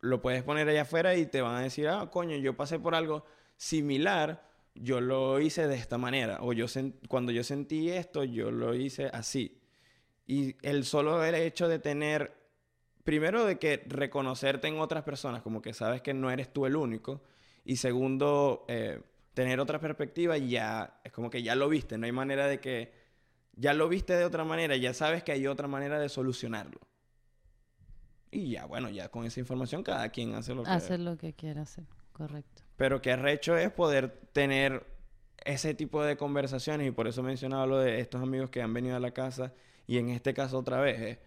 [0.00, 2.96] lo puedes poner allá afuera y te van a decir, ah, coño, yo pasé por
[2.96, 3.24] algo
[3.56, 6.66] similar, yo lo hice de esta manera, o yo
[7.08, 9.60] cuando yo sentí esto, yo lo hice así.
[10.26, 12.34] Y el solo hecho de tener,
[13.04, 16.76] primero de que reconocerte en otras personas, como que sabes que no eres tú el
[16.76, 17.22] único,
[17.64, 19.00] y segundo, eh,
[19.34, 22.92] tener otra perspectiva, ya es como que ya lo viste, no hay manera de que,
[23.54, 26.80] ya lo viste de otra manera, ya sabes que hay otra manera de solucionarlo.
[28.30, 30.70] Y ya, bueno, ya con esa información cada quien hace lo que...
[30.70, 32.65] Hacer lo que quiera hacer, correcto.
[32.76, 34.86] Pero que arrecho es poder tener
[35.44, 38.96] ese tipo de conversaciones y por eso mencionaba lo de estos amigos que han venido
[38.96, 39.52] a la casa
[39.86, 41.18] y en este caso otra vez, eh,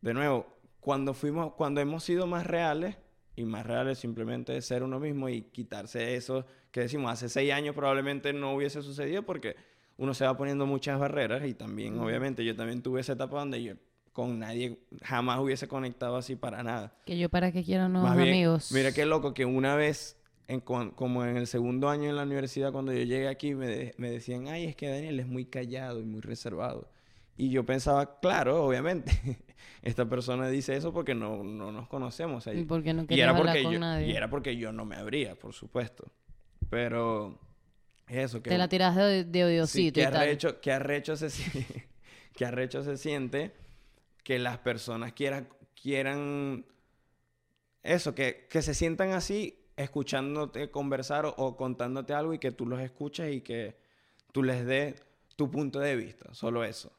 [0.00, 0.46] de nuevo,
[0.80, 2.96] cuando fuimos, cuando hemos sido más reales
[3.36, 7.52] y más reales simplemente es ser uno mismo y quitarse eso que decimos hace seis
[7.52, 9.56] años probablemente no hubiese sucedido porque
[9.96, 13.62] uno se va poniendo muchas barreras y también obviamente yo también tuve esa etapa donde
[13.62, 13.74] yo
[14.12, 16.94] con nadie jamás hubiese conectado así para nada.
[17.04, 18.70] Que yo para qué quiero nuevos Más bien, amigos.
[18.72, 20.16] Mira qué loco que una vez,
[20.48, 23.94] en como en el segundo año en la universidad, cuando yo llegué aquí, me, de-
[23.98, 26.90] me decían, ay, es que Daniel es muy callado y muy reservado.
[27.36, 29.10] Y yo pensaba, claro, obviamente,
[29.82, 32.46] esta persona dice eso porque no, no nos conocemos.
[32.46, 34.08] ¿Y por qué no y era hablar porque con yo, nadie?
[34.08, 36.12] y era porque yo no me abría, por supuesto.
[36.70, 37.38] Pero
[38.08, 40.14] eso que Te la tiras de, de Sí, odiosito que y tal.
[40.16, 41.28] arrecho, que arrecho se,
[42.36, 43.52] qué arrecho se siente
[44.22, 45.48] que las personas quieran,
[45.80, 46.64] quieran
[47.82, 52.66] eso, que, que se sientan así escuchándote conversar o, o contándote algo y que tú
[52.66, 53.76] los escuches y que
[54.32, 55.02] tú les des
[55.36, 56.92] tu punto de vista, solo eso.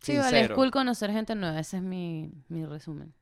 [0.00, 1.58] Sí, vale, es cool conocer gente nueva.
[1.58, 3.14] Ese es mi, mi resumen.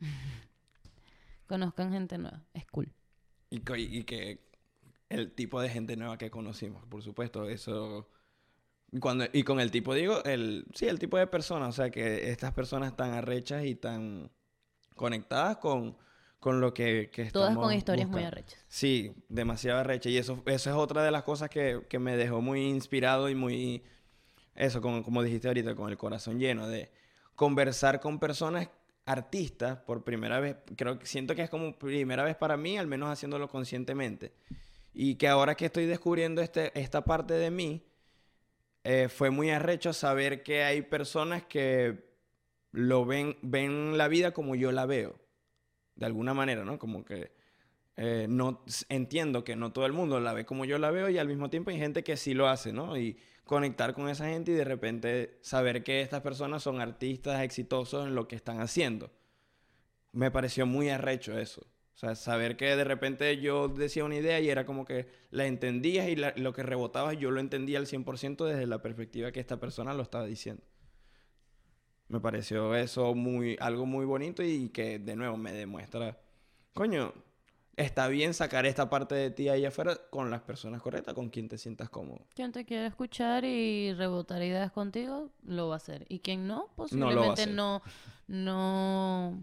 [1.46, 2.42] Conozcan gente nueva.
[2.52, 2.92] Es cool.
[3.50, 4.48] Y, y que
[5.08, 8.08] el tipo de gente nueva que conocimos, por supuesto, eso...
[9.00, 12.30] Cuando, y con el tipo digo, el, sí, el tipo de personas, o sea, que
[12.30, 14.30] estas personas tan arrechas y tan
[14.94, 15.96] conectadas con,
[16.44, 18.62] con lo que, que Todas con historias muy arrechas.
[18.68, 20.10] Sí, demasiado arrecha.
[20.10, 23.34] Y eso, eso es otra de las cosas que, que me dejó muy inspirado y
[23.34, 23.82] muy...
[24.54, 26.92] Eso, como, como dijiste ahorita, con el corazón lleno de
[27.34, 28.68] conversar con personas
[29.06, 30.56] artistas por primera vez.
[30.76, 34.34] Creo que siento que es como primera vez para mí, al menos haciéndolo conscientemente.
[34.92, 37.86] Y que ahora que estoy descubriendo este, esta parte de mí,
[38.82, 42.04] eh, fue muy arrecho saber que hay personas que
[42.70, 45.23] lo ven, ven la vida como yo la veo.
[45.96, 46.78] De alguna manera, ¿no?
[46.78, 47.32] Como que
[47.96, 51.18] eh, no entiendo que no todo el mundo la ve como yo la veo y
[51.18, 52.96] al mismo tiempo hay gente que sí lo hace, ¿no?
[52.96, 58.06] Y conectar con esa gente y de repente saber que estas personas son artistas exitosos
[58.06, 59.10] en lo que están haciendo.
[60.12, 61.62] Me pareció muy arrecho eso.
[61.94, 65.46] O sea, saber que de repente yo decía una idea y era como que la
[65.46, 69.60] entendías y lo que rebotabas yo lo entendía al 100% desde la perspectiva que esta
[69.60, 70.64] persona lo estaba diciendo.
[72.14, 76.16] Me pareció eso muy, algo muy bonito y que de nuevo me demuestra,
[76.72, 77.12] coño,
[77.76, 81.48] está bien sacar esta parte de ti ahí afuera con las personas correctas, con quien
[81.48, 82.20] te sientas cómodo.
[82.36, 86.06] Quien te quiera escuchar y rebotar ideas contigo, lo va a hacer.
[86.08, 87.48] Y quien no, No posiblemente hacer.
[87.52, 87.82] no,
[88.28, 89.42] no,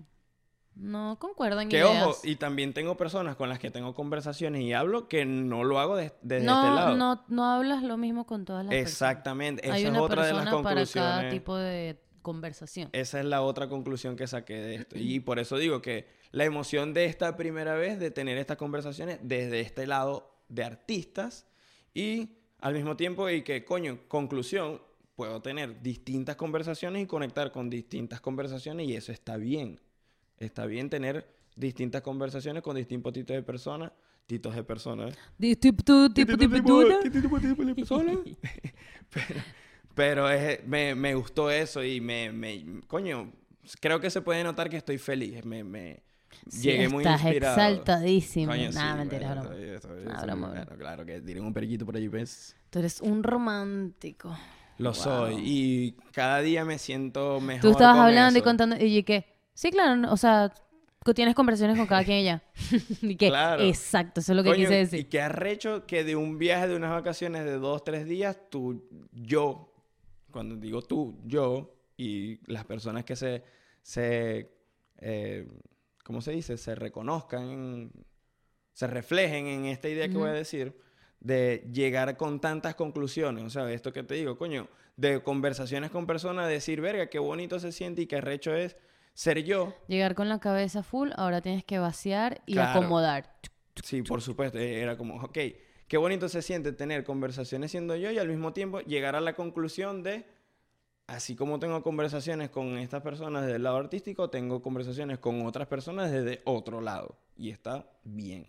[0.76, 2.06] no, concuerdan Que ideas.
[2.08, 5.78] ojo, y también tengo personas con las que tengo conversaciones y hablo que no lo
[5.82, 6.96] hago de- desde no, este lado.
[6.96, 8.92] no, no hablas lo mismo con todas las personas.
[8.94, 11.34] Exactamente, esa Hay es una otra de las persona para cada conclusiones.
[11.34, 12.90] tipo de conversación.
[12.94, 14.98] Esa es la otra conclusión que saqué de esto.
[14.98, 19.20] Y por eso digo que la emoción de esta primera vez, de tener estas conversaciones
[19.22, 21.46] desde este lado de artistas
[21.94, 22.30] y
[22.60, 24.82] al mismo tiempo y que, coño, conclusión,
[25.16, 29.80] puedo tener distintas conversaciones y conectar con distintas conversaciones y eso está bien.
[30.38, 33.92] Está bien tener distintas conversaciones con distintos tipos de personas,
[34.26, 35.14] titos de personas.
[35.14, 35.18] ¿eh?
[35.38, 37.00] Di- tipo, tu- tipo, tipo, tú, ¿no?
[37.00, 38.18] tipo, tipo de personas.
[39.96, 43.32] Pero es- me, me gustó eso y me, me- Coño,
[43.80, 45.44] creo que se puede notar que estoy feliz.
[45.46, 46.02] Me, me
[46.48, 47.54] Sí, llegué muy estás inspirado.
[47.56, 48.52] exaltadísimo.
[48.52, 49.42] Coño, Nah, sí, mentira, broma.
[49.50, 50.66] estoy- estoy- estoy- broma, broma.
[50.78, 52.56] claro que tiren un periquito por allí, pues.
[52.70, 54.36] Tú eres un romántico.
[54.78, 54.96] Lo Wow.
[55.04, 55.36] soy.
[55.46, 57.62] Y cada día me siento mejor.
[57.62, 58.46] Tú estabas con hablando y eso.
[58.46, 60.52] contando, y que, sí, claro, no, o sea,
[61.04, 62.42] tú tienes conversaciones con cada quien ella.
[63.02, 63.62] y que, Claro.
[63.64, 65.10] exacto, eso es lo que Coño, quise Y decir.
[65.10, 69.71] qué arrecho que de un viaje de unas vacaciones de dos, tres días, tú, yo,
[70.32, 73.44] cuando digo tú, yo y las personas que se,
[73.82, 74.52] se
[74.98, 75.48] eh,
[76.04, 76.58] ¿cómo se dice?
[76.58, 77.92] Se reconozcan,
[78.74, 80.76] se reflejen en esta idea que voy a decir,
[81.20, 83.44] de llegar con tantas conclusiones.
[83.44, 84.68] O sea, esto que te digo, coño,
[84.98, 88.76] de conversaciones con personas, decir, verga, qué bonito se siente y qué arrecho es
[89.14, 89.76] ser yo.
[89.88, 92.80] Llegar con la cabeza full, ahora tienes que vaciar y Claro.
[92.80, 93.36] acomodar.
[93.84, 94.58] Sí, por supuesto.
[94.58, 95.38] Era como, ok,
[95.92, 99.34] qué bonito se siente tener conversaciones siendo yo y al mismo tiempo llegar a la
[99.34, 100.24] conclusión de,
[101.06, 105.68] así como tengo conversaciones con estas personas desde el lado artístico, tengo conversaciones con otras
[105.68, 107.18] personas desde otro lado.
[107.36, 108.48] Y está bien.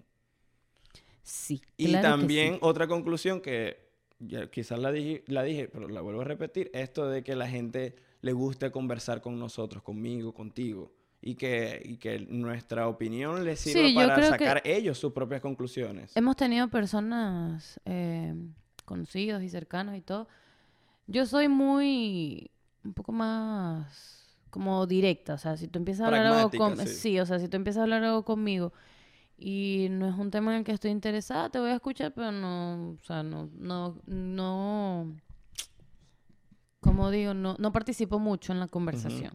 [1.25, 1.61] Sí.
[1.77, 2.59] Y que también sí.
[2.63, 3.89] otra conclusión que
[4.53, 7.97] quizás la dije, la dije, pero la vuelvo a repetir, esto de que la gente
[8.21, 10.93] le guste conversar con nosotros, conmigo, contigo.
[11.25, 16.17] Y que, y que nuestra opinión les sirva Sí, para sacar ellos sus propias conclusiones.
[16.17, 18.35] Hemos tenido personas eh,
[18.85, 20.27] conocidos y cercanos y todo.
[21.07, 22.51] Yo soy muy,
[22.85, 26.87] un poco más como directa, o sea, si tú empiezas a hablar algo Pragmática, con...
[26.87, 26.95] sí.
[26.95, 28.73] Sí, o sea, si tú empiezas a hablar algo conmigo
[29.39, 32.33] y no es un tema en el que estoy interesada, te voy a escuchar, pero
[32.33, 35.17] no, o sea, no, no, no,
[36.81, 39.33] como digo, no, no participo mucho en la conversación.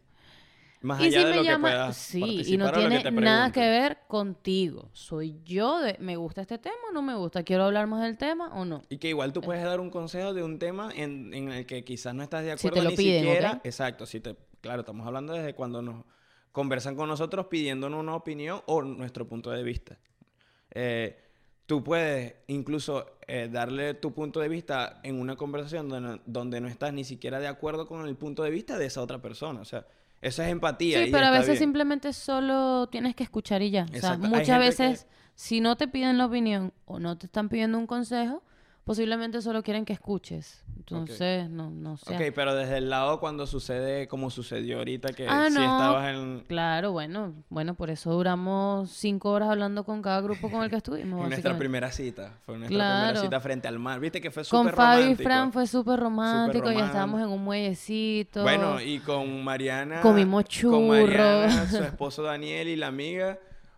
[0.81, 2.99] Más Y allá si de me lo llama, que puedas sí, y no que tiene
[3.01, 4.89] te nada que ver contigo.
[4.93, 7.43] Soy yo de, ¿me gusta este tema o no me gusta?
[7.43, 8.83] ¿Quiero hablar más del tema o no?
[8.89, 11.83] Y que igual tú puedes dar un consejo de un tema en, en el que
[11.83, 13.51] quizás no estás de Si acuerdo te lo ni piden, siquiera.
[13.53, 13.65] ¿ok?
[13.65, 16.05] Exacto, si te, claro, estamos hablando desde cuando nos
[16.51, 19.97] conversan con nosotros pidiéndonos una opinión o nuestro punto de vista.
[20.71, 21.17] Eh,
[21.65, 26.67] tú puedes incluso eh, darle tu punto de vista en una conversación donde, donde no
[26.67, 29.59] estás ni siquiera de acuerdo con el punto de vista de esa otra persona.
[29.61, 29.85] O sea,
[30.21, 31.03] eso es empatía.
[31.03, 31.59] Sí, y pero a veces bien.
[31.59, 33.85] simplemente solo tienes que escuchar y ya.
[33.93, 37.49] O sea, muchas veces, que- si no te piden la opinión o no te están
[37.49, 38.41] pidiendo un consejo,
[38.87, 40.63] posiblemente solo quieren que escuches.
[40.77, 42.15] Entonces, no, no sé.
[42.15, 45.61] Ok, pero desde el lado cuando sucede como sucedió ahorita que Ah, si no.
[45.61, 50.63] estabas en, Claro, bueno, bueno, por eso duramos cinco horas hablando con cada grupo con
[50.63, 51.27] el que estuvimos.
[51.29, 52.37] nuestra primera cita.
[52.45, 53.03] Fue nuestra Claro.
[53.07, 53.99] primera cita frente al mar.
[53.99, 55.23] Viste que fue Con súper Fabi y romántico.
[55.29, 56.85] Fran fue súper romántico, ya romántico.
[56.87, 58.43] estábamos en un muellecito.
[58.43, 59.99] Bueno, y con Mariana.
[59.99, 61.69] Comimos Con Mariana, churros.
[61.69, 63.37] su esposo Daniel y la amiga.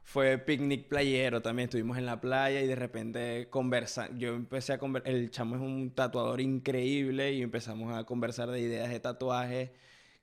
[0.10, 1.66] Fue picnic playero también.
[1.66, 4.18] Estuvimos en la playa y de repente conversar.
[4.18, 5.14] Yo empecé a conversar.
[5.14, 9.70] El chamo es un tatuador increíble y empezamos a conversar de ideas de tatuajes.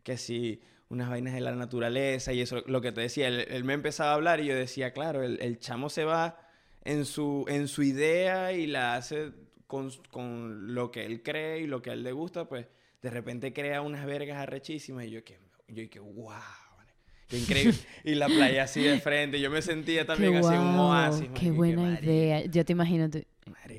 [0.02, 3.28] Que si unas vainas de la naturaleza y eso, lo que te decía.
[3.28, 6.36] Él, me empezaba a hablar y yo decía, claro, el, el chamo se va
[6.82, 9.34] en su, en su idea y la hace
[9.68, 12.66] con, con lo que él cree y lo que a él le gusta, pues
[13.02, 16.32] de repente crea unas vergas arrechísimas y yo que, yo que wow,
[17.28, 17.74] qué increíble.
[18.04, 21.28] y la playa así de frente, yo me sentía también Qué así en un oasis.
[21.34, 22.44] Qué buena idea.
[22.46, 23.22] Yo te imagino, tú,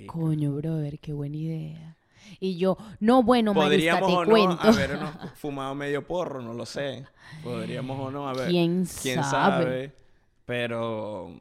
[0.07, 1.97] coño, brother, qué buena idea.
[2.39, 7.05] Y yo, no, bueno, Podríamos te o no habernos fumado medio porro, no lo sé.
[7.43, 8.49] Podríamos o no haber.
[8.49, 9.63] ¿Quién quién sabe?
[9.63, 9.93] sabe.
[10.45, 11.31] Pero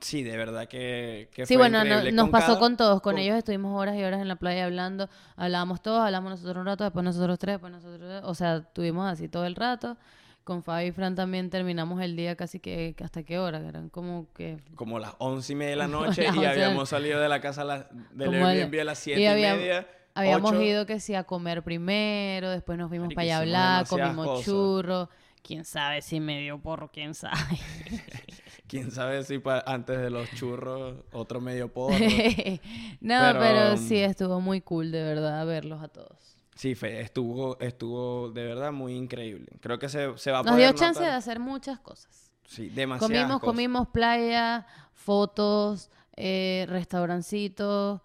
[0.00, 3.00] sí, de verdad que, que Sí, fue bueno, no- nos pasó cada- con todos.
[3.00, 5.08] Con, con- ellos estuvimos horas y horas en la playa hablando.
[5.36, 8.00] Hablábamos todos, hablamos nosotros un rato, después nosotros tres, después nosotros...
[8.00, 8.20] tres.
[8.24, 9.96] O sea, estuvimos así todo el rato.
[10.44, 12.94] Con Fabi y Fran también terminamos el día casi que...
[13.02, 13.66] ¿Hasta qué hora?
[13.66, 14.58] Eran como que...
[14.74, 17.62] como las once y media de la noche y 11 habíamos salido de la casa
[17.62, 19.86] a las, del Airbnb a las siete y media.
[20.14, 20.62] Habíamos ocho.
[20.62, 24.44] ido que sí a comer primero, después nos fuimos para allá a hablar, comimos cosas.
[24.44, 25.08] churros.
[25.42, 27.36] Quién sabe si me dio porro, quién sabe.
[28.66, 31.94] Quién sabe si antes de los churros otro medio porro.
[33.00, 36.33] no, Pero, pero, um, sí estuvo muy cool de verdad verlos a todos.
[36.54, 39.46] Sí, fe, estuvo, estuvo de verdad muy increíble.
[39.60, 42.30] Creo que se, se va a Nos poder dio chance de hacer muchas cosas.
[42.46, 43.46] Sí, demasiadas Comimos, cosas.
[43.54, 48.00] comimos playa, fotos, eh, restaurancitos,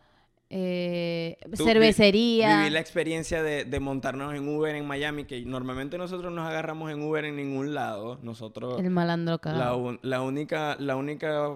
[0.49, 2.57] eh, Tú vi- cervecería.
[2.59, 6.91] Viví la experiencia de, de montarnos en Uber en Miami, que normalmente nosotros nos agarramos
[6.91, 8.17] en Uber en ningún lado.
[8.23, 8.79] Nosotros...
[8.79, 9.99] El malandro La, cagado.
[10.01, 11.51] la única, la única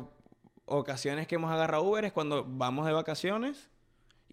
[0.66, 3.70] ocasiones que hemos agarrado Uber es cuando vamos de vacaciones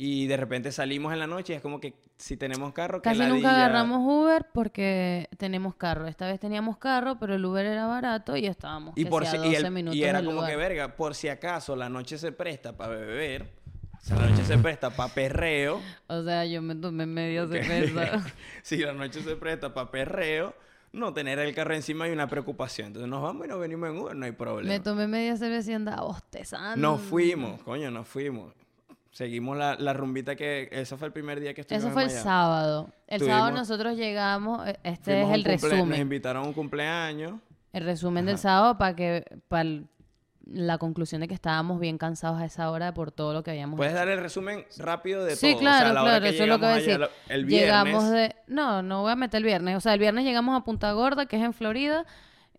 [0.02, 3.10] y de repente salimos en la noche y es como que si tenemos carro, que
[3.10, 6.06] Casi nunca agarramos Uber porque tenemos carro.
[6.06, 9.32] Esta vez teníamos carro, pero el Uber era barato y estábamos Y, que por sí,
[9.32, 10.50] si- y 12 el- minutos y era como lugar.
[10.50, 13.50] que verga, por si acaso la noche se presta para beber,
[13.92, 15.82] o sea, la noche se presta para perreo.
[16.08, 17.50] O sea, yo me tomé media Ok.
[17.52, 18.24] cerveza.
[18.62, 20.54] si la noche se presta para perreo,
[20.92, 22.86] no tener el carro encima hay una preocupación.
[22.88, 24.72] Entonces nos vamos y nos venimos en Uber, no hay problema.
[24.72, 26.76] me tomé media cerveza y andaba bostezando.
[26.76, 28.54] Nos fuimos, coño, nos fuimos.
[29.11, 30.68] Seguimos la, la rumbita que...
[30.70, 32.90] Ese fue el primer día que estuvimos Eso en fue el sábado.
[33.09, 36.01] El Tuvimos- sábado nosotros llegamos, eh, este es el cumplea- Nos resumen.
[36.01, 37.35] invitaron a un cumpleaños.
[37.73, 39.68] El resumen del sábado para que para
[40.46, 43.77] la conclusión de que estábamos bien cansados a esa hora por todo lo que habíamos
[43.77, 43.99] ¿Puedes hecho.
[43.99, 45.61] dar el resumen rápido de Sí, todo?
[45.61, 47.09] claro, o sea, a la hora claro, que eso es lo que voy a decir.
[47.29, 50.25] el viernes, Llegamos de no, no voy a meter el viernes, o sea, el viernes
[50.25, 52.05] llegamos a Punta Gorda, que es en Florida,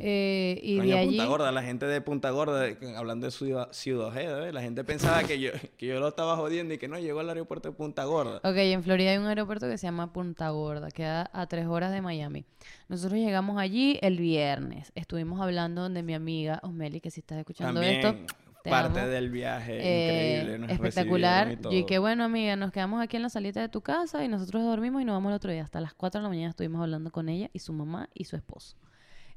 [0.04, 3.32] eh, y coño, de allí Punta Gorda, la gente de Punta Gorda, de- hablando de
[3.32, 4.52] Ciudad, Ciudad Ojeda, ¿eh?
[4.54, 7.30] la gente pensaba que yo, que yo lo estaba jodiendo y que no llegó al
[7.30, 8.38] aeropuerto de Punta Gorda.
[8.38, 11.92] Ok, en Florida hay un aeropuerto que se llama Punta Gorda, queda a tres horas
[11.92, 12.46] de Miami.
[12.90, 14.92] Nosotros llegamos allí el viernes.
[14.96, 18.16] Estuvimos hablando de mi amiga Osmeli, que si estás escuchando También esto,
[18.64, 19.10] te parte amo.
[19.10, 20.60] del viaje, Eh, increíble.
[20.60, 21.58] nos espectacular.
[21.72, 24.28] y Y qué bueno, amiga, nos quedamos aquí en la salita de tu casa y
[24.28, 25.64] nosotros dormimos y nos vamos el otro día.
[25.64, 28.36] Hasta las 4 de la mañana estuvimos hablando con ella y su mamá y su
[28.36, 28.76] esposo.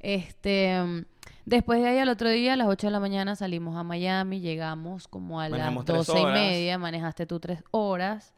[0.05, 1.07] Este,
[1.47, 4.41] después de ahí al otro día, a las 8 de la mañana salimos a Miami,
[4.41, 8.35] llegamos como a Manejamos las tres 12 y media, manejaste tú tres horas.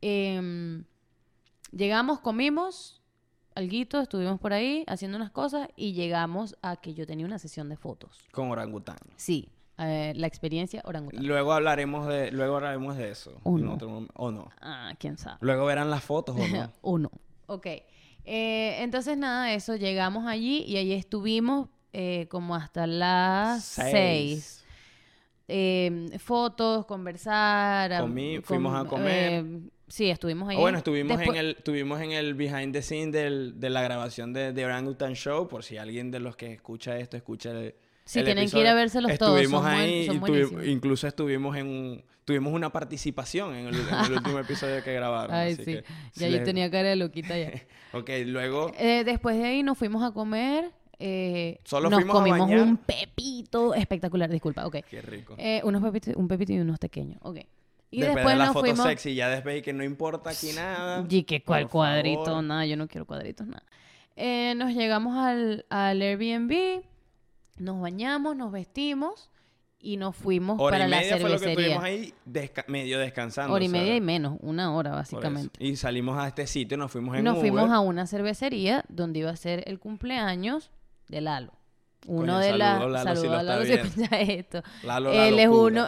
[0.00, 0.84] Em,
[1.72, 3.02] llegamos, comimos
[3.54, 7.68] alguito, estuvimos por ahí haciendo unas cosas y llegamos a que yo tenía una sesión
[7.68, 8.18] de fotos.
[8.32, 8.96] Con orangután.
[9.16, 11.26] Sí, eh, la experiencia orangután.
[11.26, 13.38] Luego hablaremos de, luego hablaremos de eso.
[13.42, 13.74] O no.
[13.74, 14.48] otro o no.
[14.62, 15.36] Ah, quién sabe.
[15.42, 16.72] Luego verán las fotos o no.
[16.80, 17.10] Uno.
[17.46, 17.66] Ok.
[18.24, 24.64] Eh, entonces, nada, eso, llegamos allí y allí estuvimos eh, como hasta las seis.
[25.46, 27.90] Eh, fotos, conversar.
[28.02, 29.44] Comí- fuimos a comer.
[29.44, 30.56] eh, sí, estuvimos ahí.
[30.56, 33.82] Ah, bueno, estuvimos Después- en el, estuvimos en el behind the scene del- de la
[33.82, 37.74] grabación de, de Orangutan Show, por si alguien de los que escucha esto escucha el,
[38.06, 39.82] Sí, el tienen que ir a vérselos todos, Estuvimos son buen-
[40.62, 44.82] ahí, y incluso estuvimos en un, tuvimos una participación en el, en el último episodio
[44.82, 45.34] que grabaron.
[45.34, 45.72] Ay, así sí.
[45.74, 47.52] que, si Ya yo les- tenía cara de loquita ya.
[47.92, 50.72] Ok, luego Eh, después de ahí nos fuimos a comer.
[50.98, 52.60] eh, Solo nos fuimos a comimos bañar.
[52.62, 54.28] un pepito espectacular.
[54.30, 54.76] Disculpa, ok.
[54.90, 55.34] Qué rico.
[55.38, 57.38] Eh, unos pepitos, un pepito y unos pequeños, ok.
[57.90, 58.86] Y después, después, de la nos foto fuimos...
[58.88, 61.06] sexy, ya después y que no importa aquí nada.
[61.08, 62.42] Y que cuál cuadrito, favor.
[62.42, 63.62] nada, yo no quiero cuadritos, nada.
[64.16, 66.82] Eh, nos llegamos al, al Airbnb,
[67.58, 69.30] nos bañamos, nos vestimos
[69.84, 71.74] y nos fuimos Hora para y la media fue lo que cervecería.
[71.76, 73.52] estuvimos ahí desca- medio descansando.
[73.54, 75.62] Hora y media y menos, una hora básicamente.
[75.62, 79.30] Y salimos a este sitio, nos fuimos en Nos fuimos a una cervecería donde iba
[79.30, 80.70] a ser el cumpleaños
[81.08, 81.52] de Lalo.
[82.06, 82.78] Uno Coño, de las...
[82.80, 83.88] saludos, Lalo, si lo está Lalo si viendo.
[83.88, 84.62] escucha esto.
[84.82, 85.86] Lalo, la él es uno...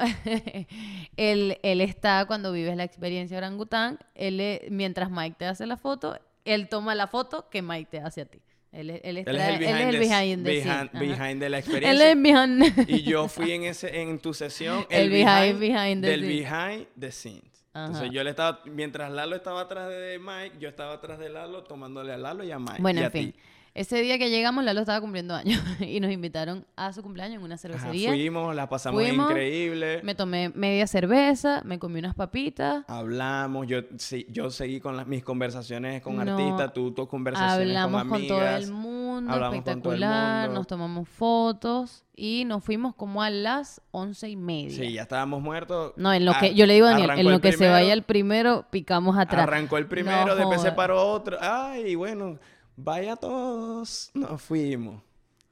[1.17, 3.99] él, él está cuando vives la experiencia orangután.
[4.15, 8.23] Él mientras Mike te hace la foto, él toma la foto que Mike te hace
[8.23, 8.41] a ti.
[8.73, 11.43] Él, es- él, Él es el él es behind, el the, behind the behind- behind
[11.43, 12.11] de la Él experiencia.
[12.11, 12.89] es behind...
[12.91, 17.11] Y yo fui en ese en tu sesión El behind- behind the del behind the
[17.13, 17.43] scenes.
[17.75, 21.63] Entonces yo le estaba mientras Lalo estaba atrás de Mike, yo estaba atrás de Lalo
[21.63, 22.81] tomándole a Lalo y a Mike.
[22.81, 23.35] Bueno, y en a ti.
[23.77, 27.43] Ese día que llegamos, Lalo estaba cumpliendo años y nos invitaron a su cumpleaños en
[27.45, 28.09] una Ajá, cervecería.
[28.09, 30.01] fuimos, la pasamos Fuimos, increíble.
[30.03, 32.85] Me tomé media cerveza, me comí unas papitas.
[32.89, 37.77] Hablamos, yo sí, yo seguí con las, mis conversaciones con No, artistas, tú tus conversaciones
[37.77, 38.39] Hablamos con con, amigas.
[38.39, 40.41] todo el mundo, hablamos con todo el espectacular.
[40.47, 40.55] mundo.
[40.59, 44.71] Nos tomamos fotos y nos fuimos como a las once y media.
[44.75, 45.93] Sí, ya estábamos muertos.
[45.97, 47.93] No, en lo Ah, que yo le digo a Daniel, en lo que se vaya
[47.93, 49.43] el primero, picamos atrás.
[49.43, 51.37] Arrancó el primero, No después se paró otro.
[51.43, 52.39] Ay, bueno,
[52.77, 54.11] vaya todos.
[54.15, 55.03] Nos fuimos.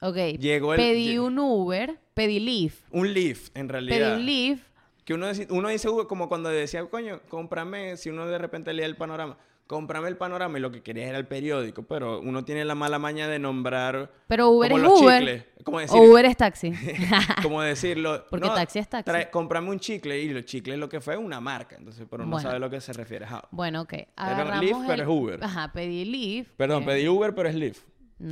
[0.01, 3.97] Ok, Llegó el- pedí un Uber, pedí Lyft, Un lift, en realidad.
[4.13, 4.63] pedí un Lyft.
[5.05, 8.73] Que uno, dice- uno dice Uber como cuando decía, coño, cómprame, si uno de repente
[8.73, 9.37] leía el panorama,
[9.67, 12.99] cómprame el panorama y lo que quería era el periódico, pero uno tiene la mala
[12.99, 15.19] maña de nombrar Pero Uber como es los Uber.
[15.21, 15.45] chicles.
[15.65, 16.73] Como decir, O Uber es taxi.
[17.43, 18.25] como decirlo.
[18.29, 19.11] Porque taxi es taxi.
[19.11, 22.31] trae- cómprame un chicle y los chicles lo que fue una marca, entonces, pero no
[22.33, 22.43] Bueno.
[22.43, 23.27] sabe a lo que se refiere.
[23.51, 23.95] Bueno, ok.
[24.17, 25.43] Agarramos pero el- es Uber.
[25.45, 26.51] Ajá, pedí Lyft.
[26.57, 27.83] Perdón, eh, pedí Uber, pero es Lyft.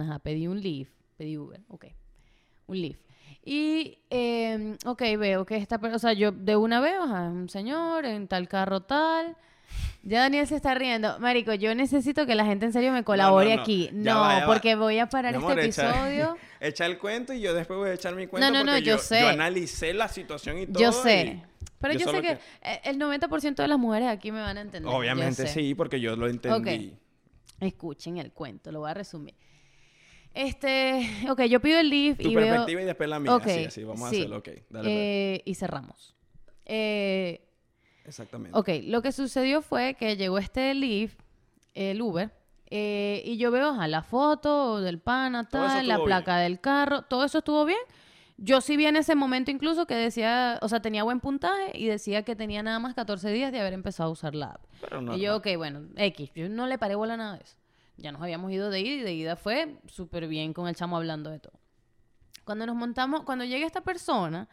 [0.00, 0.92] Ajá, pedí un Lyft.
[1.16, 1.86] Pedí Uber, ok.
[2.66, 3.00] Un Lyft.
[3.44, 7.48] Y, eh, ok, veo que esta persona, o sea, yo de una veo, ajá, un
[7.48, 9.36] señor en tal carro tal.
[10.04, 11.18] Ya Daniel se está riendo.
[11.20, 13.62] Marico, yo necesito que la gente en serio me colabore no.
[13.62, 13.88] aquí.
[13.92, 14.46] Ya No, va, ya va.
[14.52, 16.36] porque voy a parar este amor, echa- episodio.
[16.60, 18.50] Echa, el cuento y yo después voy a echar mi cuento.
[18.50, 19.20] No, no, no, yo sé.
[19.20, 20.80] Yo analicé la situación y todo.
[20.82, 21.40] Yo sé.
[21.40, 21.42] y
[21.80, 22.30] Pero yo, sé solo que,
[22.62, 24.92] eh, el 90% de las mujeres aquí me van a entender.
[24.92, 26.94] Obviamente sí, porque yo lo entendí.
[27.60, 29.34] Escuchen el cuento, lo voy a resumir.
[30.34, 32.46] Este, ok, yo pido el lift Tu y veo...
[32.46, 33.34] perspectiva y después la mía.
[33.36, 34.16] Ok, así, así, vamos sí.
[34.16, 34.38] a hacerlo.
[34.38, 34.62] Ok, dale.
[34.70, 34.86] pues.
[34.88, 36.16] Eh, y cerramos.
[36.64, 37.44] Eh,
[38.04, 38.58] Exactamente.
[38.58, 41.18] ok, lo que sucedió fue que llegó este Lyft,
[41.74, 42.30] el Uber,
[42.74, 47.24] eh, y yo veo ajá, la foto del pana, tal, la placa del carro, todo
[47.24, 47.78] eso estuvo bien.
[48.38, 51.86] Yo sí vi en ese momento incluso que decía, o sea, tenía buen puntaje y
[51.86, 54.64] decía que tenía nada más 14 días de haber empezado a usar la app.
[54.80, 55.14] Pero no.
[55.16, 57.56] y yo, ok, bueno, X, yo no le paré bola a nada de eso.
[57.98, 60.96] Ya nos habíamos ido de ida y de ida fue súper bien con el chamo
[60.96, 61.60] hablando de todo.
[62.44, 64.48] Cuando nos montamos, cuando llega esta persona,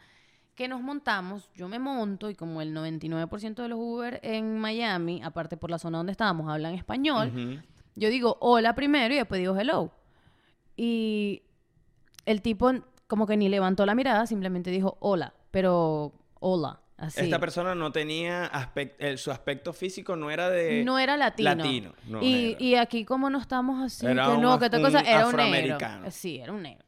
[0.60, 5.22] que nos montamos, yo me monto y como el 99% de los Uber en Miami,
[5.24, 7.62] aparte por la zona donde estábamos, hablan español,
[7.96, 9.90] yo digo hola primero y después digo hello.
[10.76, 11.42] Y
[12.26, 12.72] el tipo
[13.06, 17.20] como que ni levantó la mirada, simplemente dijo hola, pero hola, así.
[17.22, 21.54] Esta persona no tenía aspect- el- su aspecto físico no era de no era latino.
[21.54, 22.62] latino, no y, era.
[22.62, 25.00] y aquí como no estamos así, Era que un no, af- que otra un cosa,
[25.00, 25.78] era un negro.
[26.10, 26.84] Sí, era un negro.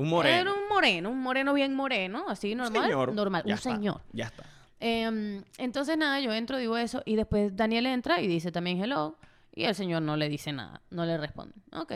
[0.00, 0.40] Un moreno.
[0.40, 2.82] Era un moreno, un moreno bien moreno, así normal.
[2.84, 3.12] señor.
[3.14, 4.00] Normal, Ya un está, señor.
[4.12, 4.44] Ya está.
[4.80, 9.16] Em, entonces nada, yo entro, digo eso, y después Daniel entra y dice también hello,
[9.54, 11.54] y el señor no le dice nada, no le responde.
[11.72, 11.94] Ok.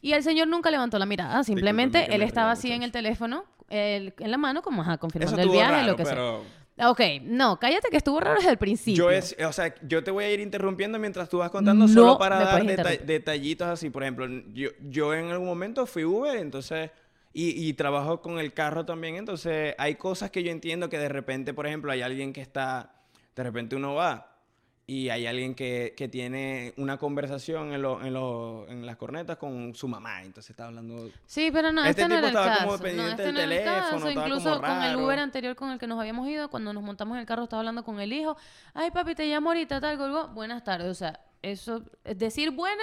[0.00, 4.14] Y el señor nunca levantó la mirada, simplemente él estaba así en el teléfono, el-
[4.18, 6.42] en la mano, como ajá, confirmando el viaje, raro, lo que pero
[6.76, 6.90] sea.
[6.90, 9.04] Ok, no, cállate que estuvo raro desde el principio.
[9.04, 11.92] yo es, o sea, yo te voy a ir interrumpiendo mientras tú vas contando No
[11.92, 16.36] solo para dar deta- detallitos así, por ejemplo, yo, yo en algún momento fui Uber,
[16.36, 16.90] entonces
[17.34, 21.08] y, y trabajo con el carro también, entonces hay cosas que yo entiendo que de
[21.10, 22.92] repente, por ejemplo, hay alguien que está
[23.36, 24.30] de repente uno va
[24.86, 29.38] y hay alguien que, que tiene una conversación en, lo- en, lo- en las cornetas
[29.38, 32.34] con su mamá, entonces está hablando Sí, pero no, Este este, no tipo era el
[32.36, 32.60] estaba caso.
[32.64, 34.96] como no, pendiente este del no teléfono, estaba Incluso como con el.
[34.96, 37.60] Uber anterior con el que nos habíamos ido, cuando nos montamos en el carro, estaba
[37.60, 38.36] hablando con el hijo.
[38.74, 40.28] Ay, papi, te llamo ahorita, tal, colgó.
[40.28, 40.88] Buenas tardes.
[40.88, 42.82] O sea, eso, es decir buena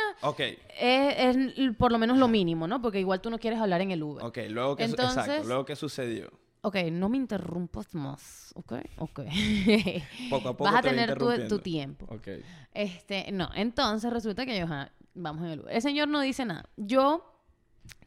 [0.80, 2.82] es, es por lo menos lo mínimo, ¿no?
[2.82, 4.24] Porque igual tú no quieres hablar en el Uber.
[4.24, 6.30] ok, luego que Entonces- exacto, luego que sucedió.
[6.64, 8.74] Ok, no me interrumpas más, ¿ok?
[9.00, 9.22] Ok.
[10.30, 12.06] Poco a poco Vas a te tener tu, tu tiempo.
[12.14, 12.28] Ok.
[12.74, 15.74] Este, no, entonces resulta que yo, ajá, vamos en el Uber.
[15.76, 16.70] El señor no dice nada.
[16.78, 17.26] Yo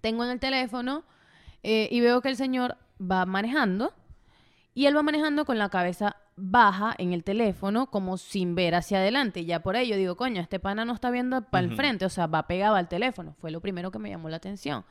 [0.00, 1.02] tengo en el teléfono
[1.64, 3.92] eh, y veo que el señor va manejando
[4.72, 8.98] y él va manejando con la cabeza baja en el teléfono como sin ver hacia
[8.98, 9.40] adelante.
[9.40, 12.08] Y ya por ello digo, coño, este pana no está viendo para el frente, o
[12.10, 13.34] sea, va pegado al teléfono.
[13.40, 14.84] Fue lo primero que me llamó la atención.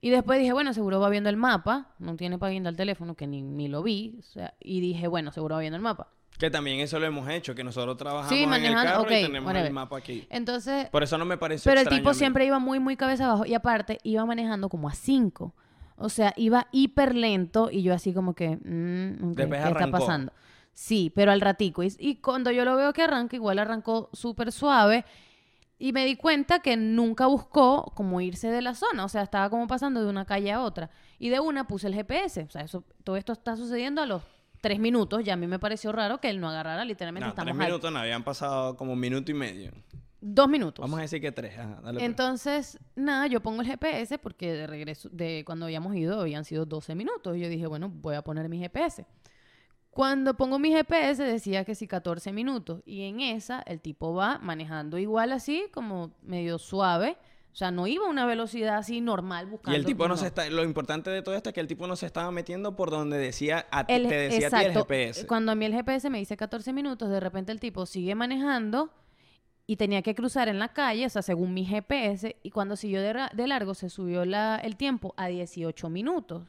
[0.00, 3.14] Y después dije, bueno, seguro va viendo el mapa, no tiene para guindar el teléfono,
[3.14, 4.16] que ni, ni lo vi.
[4.18, 6.08] O sea, y dije, bueno, seguro va viendo el mapa.
[6.38, 9.22] Que también eso lo hemos hecho, que nosotros trabajamos Sí, en el manejando, carro y
[9.22, 9.66] tenemos whatever.
[9.66, 10.26] el mapa aquí.
[10.30, 13.44] Entonces, Por eso no me parece Pero el tipo siempre iba muy, muy cabeza abajo.
[13.44, 15.54] Y aparte, iba manejando como a 5.
[16.00, 20.32] O sea, iba hiper lento y yo así como que, mm, ¿qué está pasando?
[20.72, 21.82] Sí, pero al ratico.
[21.82, 25.04] Y, y cuando yo lo veo que arranca, igual arrancó súper suave.
[25.78, 29.04] Y me di cuenta que nunca buscó como irse de la zona.
[29.04, 30.90] O sea, estaba como pasando de una calle a otra.
[31.18, 32.42] Y de una puse el GPS.
[32.44, 34.22] O sea, eso, todo esto está sucediendo a los
[34.60, 35.24] tres minutos.
[35.24, 36.84] Ya a mí me pareció raro que él no agarrara.
[36.84, 39.72] Literalmente No, tres estamos a minutos no, habían pasado como un minuto y medio.
[40.20, 40.82] Dos minutos.
[40.82, 41.58] Vamos a decir que tres.
[41.58, 42.04] Ajá, dale pues.
[42.04, 46.66] Entonces, nada, yo pongo el GPS porque de regreso, de cuando habíamos ido, habían sido
[46.66, 47.36] 12 minutos.
[47.36, 49.06] Y yo dije, bueno, voy a poner mi GPS.
[49.90, 52.82] Cuando pongo mi GPS decía que sí 14 minutos.
[52.86, 57.16] Y en esa, el tipo va manejando igual así, como medio suave.
[57.52, 59.76] O sea, no iba a una velocidad así normal buscando.
[59.76, 60.48] Y el tipo no, se está...
[60.48, 63.18] Lo importante de todo esto es que el tipo no se estaba metiendo por donde
[63.18, 63.66] decía...
[63.72, 64.72] A, ti- El- te decía a ti el.
[64.72, 65.26] GPS.
[65.26, 68.92] Cuando a mí el GPS me dice 14 minutos, de repente el tipo sigue manejando
[69.70, 73.00] y tenía que cruzar en la calle, o sea, según mi GPS, y cuando siguió
[73.02, 76.42] de, largo se subió la- el tiempo a 18 minutos.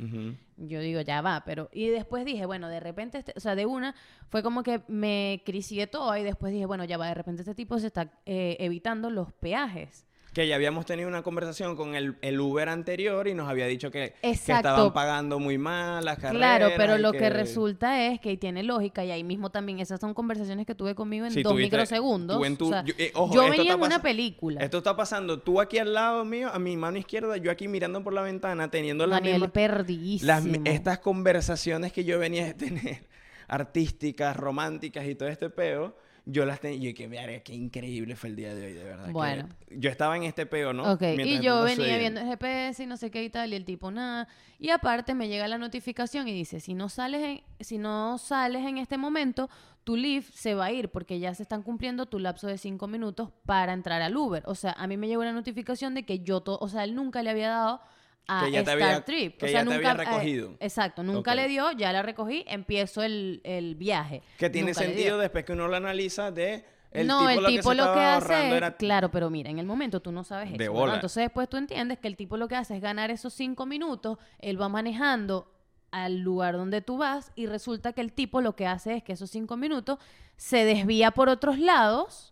[0.58, 1.70] Yo digo, ya va, pero...
[1.72, 3.94] Y después dije, bueno, de repente, este- o sea, de una,
[4.30, 7.54] fue como que me cricié todo y después dije, bueno, ya va, de repente este
[7.54, 10.08] tipo se está eh, evitando los peajes.
[10.34, 13.92] Que ya habíamos tenido una conversación con el, el Uber anterior y nos había dicho
[13.92, 16.38] que, que estaban pagando muy mal las carreras.
[16.58, 17.30] Claro, pero lo que...
[17.30, 21.26] resulta es que tiene lógica y ahí mismo también esas son conversaciones que tuve conmigo
[21.26, 22.38] en Sí, dos tuviste- microsegundos.
[22.38, 24.62] tú en tu- o sea, yo- eh, ojo, yo esto venía en una película.
[24.64, 28.02] Esto está pasando tú aquí al lado mío, a mi mano izquierda, yo aquí mirando
[28.02, 29.52] por la ventana, teniendo las Daniel mismas...
[29.52, 30.28] perdidísimo.
[30.28, 33.04] las estas conversaciones que yo venía a tener,
[33.50, 35.94] artísticas, románticas y todo este peo,
[36.26, 39.06] yo las tenía, yo que verga, qué increíble fue el día de hoy, de verdad.
[39.08, 39.50] que Bueno.
[39.70, 40.94] yo estaba en este peo, ¿no?
[40.94, 43.56] Ok, Mientras y yo venía viendo el GPS y no sé qué y tal, y
[43.56, 44.28] el tipo nada.
[44.60, 48.66] Y aparte me llega la notificación y dice, si no sales en, si no sales
[48.66, 49.50] en este momento,
[49.84, 52.88] tu leave se va a ir porque ya se están cumpliendo tu lapso de cinco
[52.88, 54.44] minutos para entrar al Uber.
[54.46, 57.24] O sea, a mí me llegó la notificación de que yo, o sea, él nunca
[57.24, 57.82] le había dado
[58.28, 59.38] a Que ya te Star había- Trip.
[59.38, 60.56] que o sea, ya te nunca, había eh, recogido.
[60.60, 64.22] exacto, nunca le dio, ya la recogí, empiezo el, el viaje.
[64.38, 66.64] Que tiene Nunca sentido después que uno lo analiza de...
[66.92, 68.76] El no, tipo el lo tipo lo que hace era...
[68.76, 70.58] claro, pero mira, en el momento tú no sabes eso.
[70.58, 70.74] De ¿verdad?
[70.82, 70.94] bola.
[70.96, 74.18] Entonces después tú entiendes que el tipo lo que hace es ganar esos cinco minutos,
[74.40, 75.50] él va manejando
[75.92, 79.14] al lugar donde tú vas y resulta que el tipo lo que hace es que
[79.14, 80.00] esos cinco minutos
[80.36, 82.31] se desvía por otros lados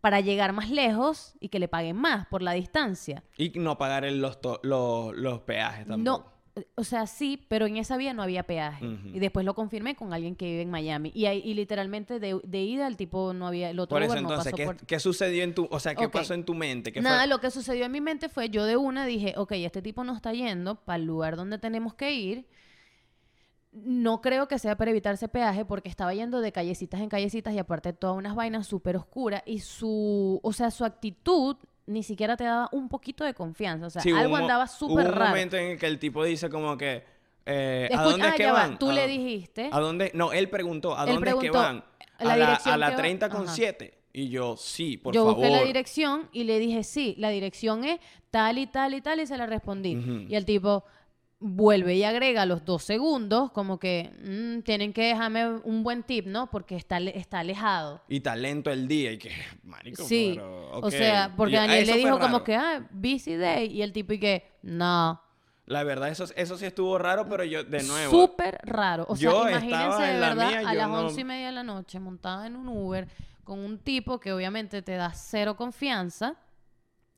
[0.00, 3.22] para llegar más lejos y que le paguen más por la distancia.
[3.36, 6.24] Y no pagar el- los, to- los, los peajes tampoco.
[6.56, 8.84] No, o sea, sí, pero en esa vía no había peaje.
[8.86, 9.08] Ujú.
[9.14, 11.12] Y después lo confirmé con alguien que vive en Miami.
[11.14, 14.12] Y, ahí, y literalmente de, de ida el tipo no había, el otro Por eso
[14.12, 14.76] Uber no entonces, pasó ¿qué, por...
[14.86, 15.68] qué sucedió en tu...
[15.70, 16.12] O sea, ¿qué Ok.
[16.12, 16.92] pasó en tu mente?
[16.92, 17.26] ¿Qué Nada, fue?
[17.28, 20.14] lo que sucedió en mi mente fue yo de una dije, ok, este tipo no
[20.14, 22.46] está yendo para el lugar donde tenemos que ir.
[23.72, 27.58] No creo que sea para evitarse peaje porque estaba yendo de callecitas en callecitas y
[27.58, 31.56] aparte todas unas vainas súper oscuras y su, o sea, su actitud
[31.86, 33.86] ni siquiera te daba un poquito de confianza.
[33.86, 35.28] O sea, Sí, hubo algo un andaba Hubo súper un raro.
[35.30, 37.04] momento en el que el tipo dice como que...
[37.46, 38.78] eh, ¿A dónde es ah, que ya va, van?
[38.78, 39.70] Tú ¿A le dó- dijiste.
[39.72, 40.10] ¿A dónde?
[40.14, 41.84] No, él preguntó, ¿a Él dónde es que van?
[42.18, 43.54] la a la, a la que va- 30 con ajá.
[43.54, 43.94] 7.
[44.12, 45.36] Y yo, sí, por yo favor.
[45.36, 48.00] busqué la dirección y le dije, sí, la dirección es
[48.32, 50.26] tal y tal y tal y se la respondí.
[50.28, 50.84] Y el tipo
[51.42, 56.26] vuelve y agrega los dos segundos como que "Mm, tienen que dejarme un buen tip,
[56.26, 56.50] ¿no?
[56.50, 58.02] Porque está, está alejado.
[58.08, 59.12] Y talento el día.
[59.12, 59.32] Y que,
[59.62, 60.90] marico, sí, pero, o ok.
[60.90, 63.68] sea, porque Y, Daniel le dijo como que, ah, busy day.
[63.72, 65.20] Y el tipo y que, no,
[65.64, 68.10] La verdad, eso, eso sí estuvo raro, pero yo, de nuevo...
[68.10, 69.06] súper raro.
[69.08, 71.62] O sea, yo imagínense de verdad mía, a las no- once y media de la
[71.62, 73.08] noche montada en un Uber
[73.44, 76.34] con un tipo que obviamente te da cero confianza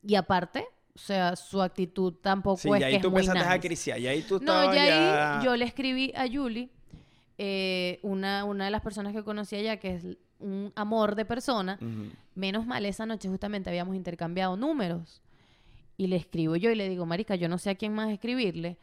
[0.01, 0.65] y aparte,
[0.95, 3.99] o sea, su actitud tampoco Sí, es y ahí que tú es muy a criciar.
[3.99, 5.39] Y ahí tú No, estabas ya ya...
[5.39, 6.69] ahí yo le escribí a Julie,
[7.37, 10.05] eh, una, una de las personas que conocí allá, que es
[10.39, 11.79] un amor de persona.
[12.35, 15.21] Menos mal, esa noche justamente habíamos intercambiado números.
[15.97, 18.77] Y le escribo yo y le digo, Marica, yo no sé a quién más escribirle,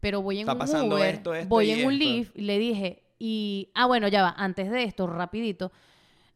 [0.00, 2.04] pero voy en Está un pasando Uber, esto, esto voy y en un esto".
[2.04, 5.72] Lyft, y le dije, y, ah, bueno, ya va, antes de esto, rapidito,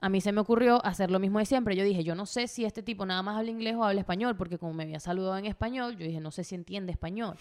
[0.05, 1.75] a mí se me ocurrió hacer lo mismo de siempre.
[1.75, 4.37] Yo dije, yo no sé si este tipo nada más habla inglés o habla español,
[4.37, 7.39] porque como me había saludado en español, yo dije, no sé si entiende español.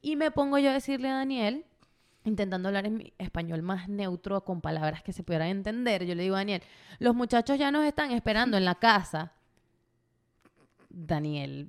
[0.00, 1.64] Y me pongo yo a decirle a Daniel,
[2.24, 6.04] intentando hablar en mi español más neutro, con palabras que se pudieran entender.
[6.04, 6.64] Yo le digo a Daniel,
[6.98, 9.34] los muchachos ya nos están esperando en la casa.
[10.90, 11.68] Daniel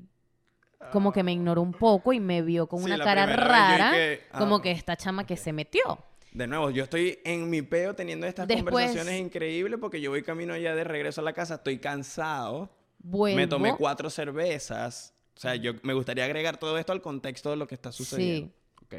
[0.91, 3.91] como que me ignoró un poco y me vio con Sí, una cara primera rara,
[3.91, 5.99] dije, ah, como que esta chama que se metió.
[6.33, 10.23] De nuevo, yo estoy en mi peo teniendo estas Después- conversaciones increíbles porque yo voy
[10.23, 12.69] camino ya de regreso a la casa, estoy cansado.
[12.99, 13.37] Vuelvo.
[13.37, 15.13] Me tomé cuatro cervezas.
[15.35, 18.53] O sea, yo me gustaría agregar todo esto al contexto de lo que está sucediendo.
[18.83, 18.95] Ok.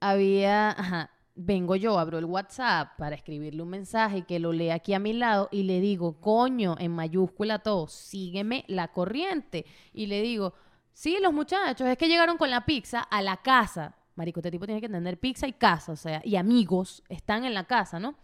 [0.00, 4.94] había, ajá, vengo yo, abro el WhatsApp para escribirle un mensaje que lo lea aquí
[4.94, 9.66] a mi lado y le digo, coño, en mayúscula todo, sígueme la corriente.
[9.92, 10.54] Y le digo,
[10.92, 13.94] Sí, los muchachos, es que llegaron con la pizza a la casa.
[14.16, 17.54] Marico, este tipo tiene que entender pizza y casa, o sea, y amigos están en
[17.54, 18.16] la casa, ¿no?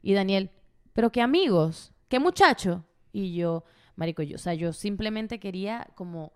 [0.00, 0.50] Y Daniel,
[0.92, 1.92] ¿pero qué amigos?
[2.08, 2.84] ¿Qué muchacho?
[3.12, 3.64] Y yo,
[3.96, 6.32] Marico, yo, o sea, yo simplemente quería como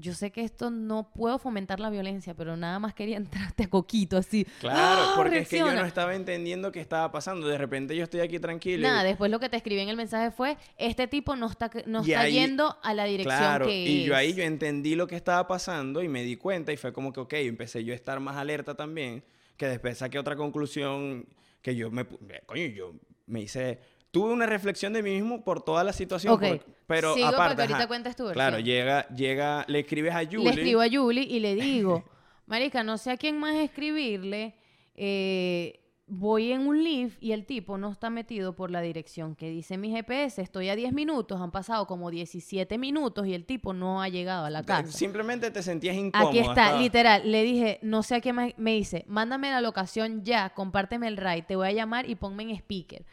[0.00, 3.16] yo sé que esto no puedo fomentar la violencia, pero nada más quería
[3.56, 4.44] entrarte a coquito así.
[4.60, 5.12] Claro, ¡Ah!
[5.16, 7.48] porque es que yo no estaba entendiendo qué estaba pasando.
[7.48, 8.78] De repente yo estoy aquí tranquilo.
[8.78, 11.68] y- Nada, después lo que te escribí en el mensaje fue, este tipo no está,
[11.86, 14.18] no está ahí- yendo a la dirección Claro, que y yo es".
[14.18, 17.18] ahí yo entendí lo que estaba pasando y me di cuenta y fue como que,
[17.20, 19.24] ok, empecé yo a estar más alerta también,
[19.56, 21.26] que después saqué otra conclusión
[21.60, 22.94] que yo me, eh, coño, yo
[23.26, 23.80] me hice,
[24.10, 27.60] tuve una reflexión de mí mismo por toda la situación, Ok, por- pero sigo aparte,
[27.62, 31.22] ahorita ajá, cuentes tu claro, llega, llega, le escribes a Julie, Le escribo a Julie
[31.24, 32.04] y le digo,
[32.46, 34.54] Marica, no sé a quién más escribirle.
[34.94, 35.80] eh,
[36.10, 39.76] voy en un live y el tipo no está metido por la dirección que dice
[39.76, 40.40] mi GPS.
[40.40, 44.46] Estoy a 10 minutos, han pasado como 17 minutos y el tipo no ha llegado
[44.46, 44.90] a la casa.
[44.90, 46.30] simplemente te sentías incómodo.
[46.30, 47.30] Aquí está, literal.
[47.30, 48.52] Le dije, no sé a quién más.
[48.56, 52.44] Me dice, mándame la locación ya, compárteme el ride, te voy a llamar y ponme
[52.44, 53.04] en speaker.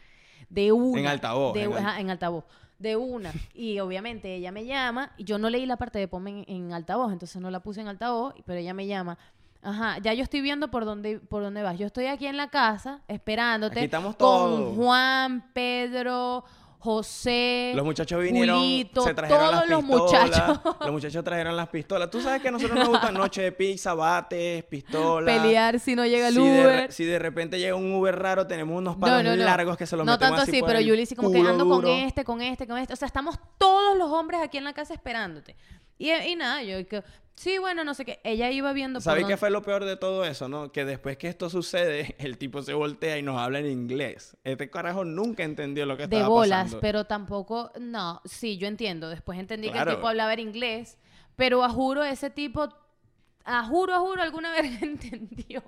[0.48, 1.00] De una.
[1.00, 2.44] En altavoz, de- en al- ajá, en altavoz.
[2.78, 3.32] De una.
[3.54, 5.12] Y obviamente ella me llama.
[5.16, 7.80] Y yo no leí la parte de ponme en, en altavoz, entonces no la puse
[7.80, 9.16] en altavoz, pero ella me llama.
[9.62, 11.76] Ajá, ya yo estoy viendo por dónde, por dónde vas.
[11.78, 13.78] Yo estoy aquí en la casa esperándote.
[13.80, 14.76] Aquí estamos con todos.
[14.76, 16.44] Juan, Pedro,
[16.78, 17.72] José.
[17.74, 20.02] Los muchachos vinieron, Julito, se trajeron todos las los pistolas.
[20.28, 20.76] muchachos.
[20.80, 22.10] Los muchachos trajeron las pistolas.
[22.10, 25.40] Tú sabes que a nosotros nos gustan noche de pizza, bates, pistolas.
[25.40, 26.92] Pelear si no llega el si Uber.
[26.92, 29.44] si de repente llega un Uber raro, tenemos unos palos No, no, no.
[29.44, 31.68] largos que se los No metemos tanto así por pero Yuli sí como que ando
[31.68, 32.92] con este, con este, con este.
[32.92, 35.56] O sea, estamos todos los hombres aquí en la casa esperándote.
[35.98, 37.02] Y, y nada, yo que
[37.34, 38.20] sí, bueno, no sé qué.
[38.24, 40.72] Ella iba viendo ¿Sabes dónde- qué fue lo peor de todo eso, no?
[40.72, 44.36] Que después que esto sucede, el tipo se voltea y nos habla en inglés.
[44.44, 46.80] Este carajo nunca entendió lo que de estaba bolas, pasando.
[46.80, 49.08] pero tampoco, no, sí, yo entiendo.
[49.08, 50.98] Después entendí que el tipo hablaba en inglés,
[51.36, 52.68] pero a juro ese tipo,
[53.48, 55.62] a juro, a juro, alguna vez entendió.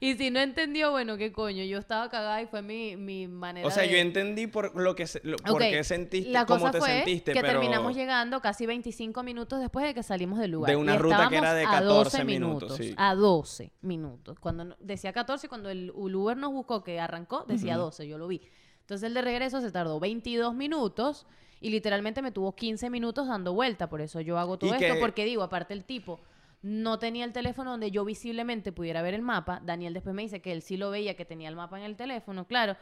[0.00, 3.66] Y si no entendió, bueno, qué coño, yo estaba cagada y fue mi, mi manera
[3.66, 3.90] O sea, de...
[3.90, 6.88] yo entendí por lo que lo- por Ok, qué sentiste, La cómo cosa te fue
[6.88, 10.70] sentiste, que pero terminamos llegando casi 25 minutos después de que salimos del lugar.
[10.70, 12.94] De una Y ruta que era de estábamos a 14 minutos, sí.
[12.96, 14.38] A 12 minutos.
[14.40, 18.40] Cuando decía 14, cuando el Uber nos buscó, que arrancó, decía 12, yo lo vi.
[18.80, 21.26] Entonces el de regreso se tardó 22 minutos
[21.60, 23.90] y literalmente me tuvo 15 minutos dando vuelta.
[23.90, 26.20] Por eso yo hago todo esto, que- porque digo, aparte el tipo
[26.62, 29.60] no tenía el teléfono donde yo visiblemente pudiera ver el mapa.
[29.64, 31.96] Daniel después me dice que él sí lo veía, que tenía el mapa en el
[31.96, 32.76] teléfono, claro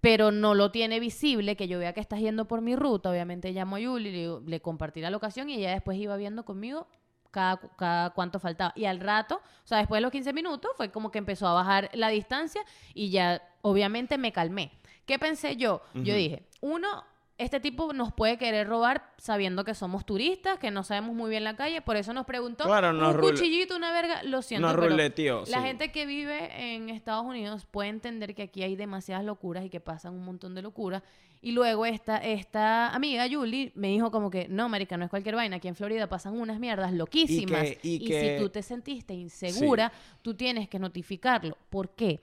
[0.00, 3.50] pero no lo tiene visible, que yo vea que estás yendo por mi ruta, obviamente
[3.52, 6.86] llamo a Yuli, le, le compartí la locación y ella después iba viendo conmigo
[7.30, 8.72] cada, cada cuánto faltaba.
[8.76, 11.54] Y al rato, o sea, después de los 15 minutos, fue como que empezó a
[11.54, 12.62] bajar la distancia
[12.94, 14.72] y ya obviamente me calmé.
[15.04, 15.82] ¿Qué pensé yo?
[15.94, 17.04] Yo dije, uno,
[17.38, 21.44] este tipo nos puede querer robar sabiendo que somos turistas, que no sabemos muy bien
[21.44, 24.76] la calle, por eso nos preguntó Claro, nos un cuchillito, una verga, lo siento, nos
[24.76, 25.44] pero ruleteó.
[25.48, 25.64] la sí.
[25.66, 29.78] gente que vive en Estados Unidos puede entender que aquí hay demasiadas locuras y que
[29.80, 31.02] pasan un montón de locuras.
[31.40, 35.36] Y luego esta, esta amiga, Julie, me dijo como que, no, marica, no es cualquier
[35.36, 35.56] vaina.
[35.58, 37.62] Aquí en Florida pasan unas mierdas loquísimas.
[37.62, 41.56] que- y Y, que- si tú te sentiste insegura, tú tienes que notificarlo.
[41.70, 42.18] ¿Por qué?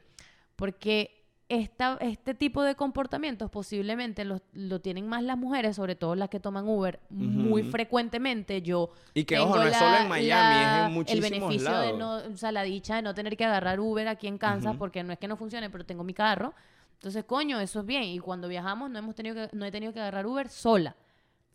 [0.58, 6.16] Porque esta, este tipo de comportamientos posiblemente lo, lo tienen más las mujeres, sobre todo
[6.16, 7.72] las que toman Uber muy Ujú.
[7.72, 8.62] frecuentemente.
[8.64, 11.72] Yo Y que, tengo ojo, no es solo en Miami, es en el muchísimos beneficio
[11.80, 12.00] de lados.
[12.28, 14.80] no, o sea, la dicha de no tener que agarrar Uber aquí en Kansas, Ujú.
[14.80, 16.54] porque no es que no funcione, pero tengo mi carro.
[16.96, 18.04] Entonces, coño, eso es bien.
[18.04, 20.96] Y cuando viajamos no hemos tenido que, no he tenido que agarrar Uber sola.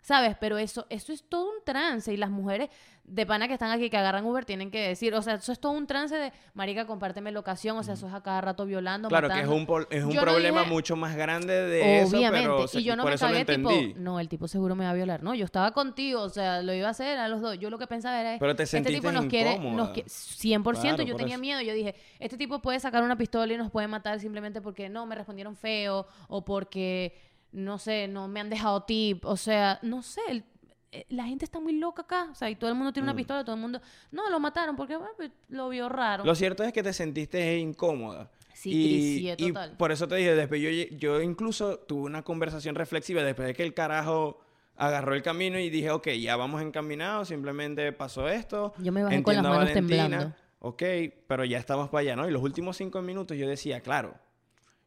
[0.02, 0.34] ¿Sabes?
[0.40, 2.12] Pero eso, eso es todo un trance.
[2.12, 2.70] Y las mujeres
[3.04, 5.58] de pana que están aquí que agarran Uber tienen que decir, o sea, eso es
[5.60, 7.76] todo un trance de, marica, compárteme locación.
[7.76, 10.20] O sea, eso es a cada rato violando, Claro que es un, es un Yo
[10.24, 12.46] no problema dije- mucho más grande de eso, Obviamente.
[12.48, 14.74] pero se- y yo no por me eso lo cagué tipo, no, el tipo seguro
[14.74, 15.22] me va a violar.
[15.22, 17.58] No, yo estaba contigo, o sea, lo iba a hacer a los dos.
[17.58, 19.92] Yo lo que pensaba era, Pero te este tipo nos quiere, nos incómoda.
[19.94, 21.40] qui- 100%, Claro, yo tenía eso.
[21.42, 21.60] miedo.
[21.60, 25.04] Yo dije, este tipo puede sacar una pistola y nos puede matar simplemente porque no,
[25.04, 27.18] me respondieron feo o porque,
[27.52, 29.24] no sé, no me han dejado tip.
[29.24, 30.44] O sea, no sé, el-
[30.92, 32.28] eh, la gente está muy loca acá.
[32.32, 33.16] O sea, y todo el mundo tiene una Mm.
[33.16, 33.80] pistola, todo el mundo,
[34.10, 36.24] no, lo mataron porque bueno, pues, lo vio raro.
[36.24, 38.30] Lo cierto es que te sentiste incómoda.
[38.54, 39.76] Sí, y, cricié y total.
[39.78, 43.62] por eso te dije, después yo, yo incluso tuve una conversación reflexiva después de que
[43.62, 44.38] el carajo
[44.76, 48.74] agarró el camino y dije, ok, ya vamos encaminados, simplemente pasó esto.
[48.78, 50.34] Yo me bajé con las manos Valentina, temblando.
[50.58, 50.82] Ok,
[51.26, 52.28] pero ya estamos para allá, ¿no?
[52.28, 54.14] Y los últimos cinco minutos yo decía, claro,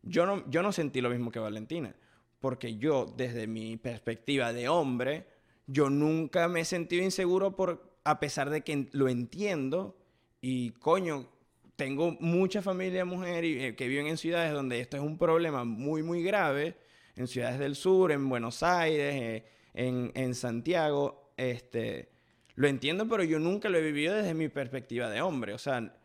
[0.03, 1.95] yo no, yo no sentí lo mismo que Valentina,
[2.43, 5.25] porque yo, desde mi perspectiva de hombre,
[5.65, 9.95] yo nunca me he sentido inseguro por, a pesar de que lo entiendo
[10.41, 11.29] y, coño,
[11.77, 15.63] tengo mucha familia mujer y, eh, que viven en ciudades donde esto es un problema
[15.63, 16.75] muy, muy grave,
[17.15, 22.09] en ciudades del sur, en Buenos Aires, eh, en, en Santiago, este...
[22.55, 25.53] lo entiendo, pero yo nunca lo he vivido desde mi perspectiva de hombre.
[25.53, 25.95] O sea,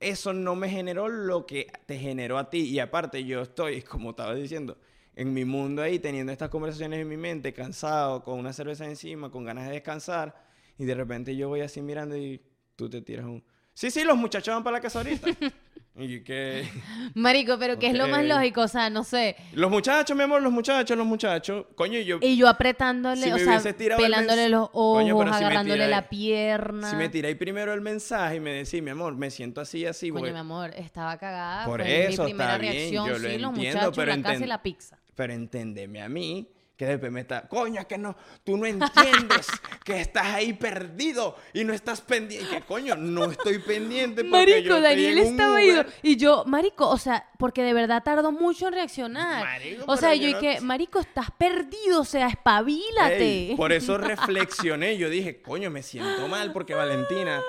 [0.00, 2.58] eso no me generó lo que te generó a ti.
[2.58, 4.76] Y aparte, yo estoy, como estaba diciendo,
[5.14, 9.30] en mi mundo ahí, teniendo estas conversaciones en mi mente, cansado, con una cerveza encima,
[9.30, 10.34] con ganas de descansar.
[10.78, 12.40] Y de repente yo voy así mirando y
[12.76, 13.44] tú te tiras un...
[13.74, 15.28] Sí, sí, los muchachos van para la casa ahorita.
[15.96, 16.66] y que...
[17.14, 19.36] Marico, pero que es lo más lógico, o sea, no sé.
[19.52, 21.66] Los muchachos, mi amor, los muchachos, los muchachos.
[21.74, 22.18] Coño, y yo...
[22.20, 23.62] Y yo apretándole, Si o sea,
[23.96, 26.90] pelándole los ojos, Coño, si agarrándole tiráis- la pierna.
[26.90, 30.10] Si me tiráis primero el mensaje y me decís, mi amor, me siento así, así,
[30.10, 31.66] Coño, voy- mi amor, estaba cagada.
[31.66, 34.22] Por eso, mi primera está bien, reacción, yo lo sí, los entiendo, muchachos, pero la
[34.22, 34.98] casa y la pizza.
[35.14, 39.46] Pero entendeme a mí, que después me está, coño, es que no, tú no entiendes
[39.84, 42.48] que estás ahí perdido y no estás pendiente.
[42.48, 45.84] Que coño, no estoy pendiente porque Marico, yo Daniel en un estaba ido.
[46.02, 49.44] Y yo, Marico, o sea, porque de verdad tardó mucho en reaccionar.
[49.44, 53.50] Marico, o sea, yo y no- que, Marico, estás perdido, o sea, espabilate.
[53.50, 54.96] Ey, por eso reflexioné.
[54.96, 57.40] Yo dije, coño, me siento mal porque Valentina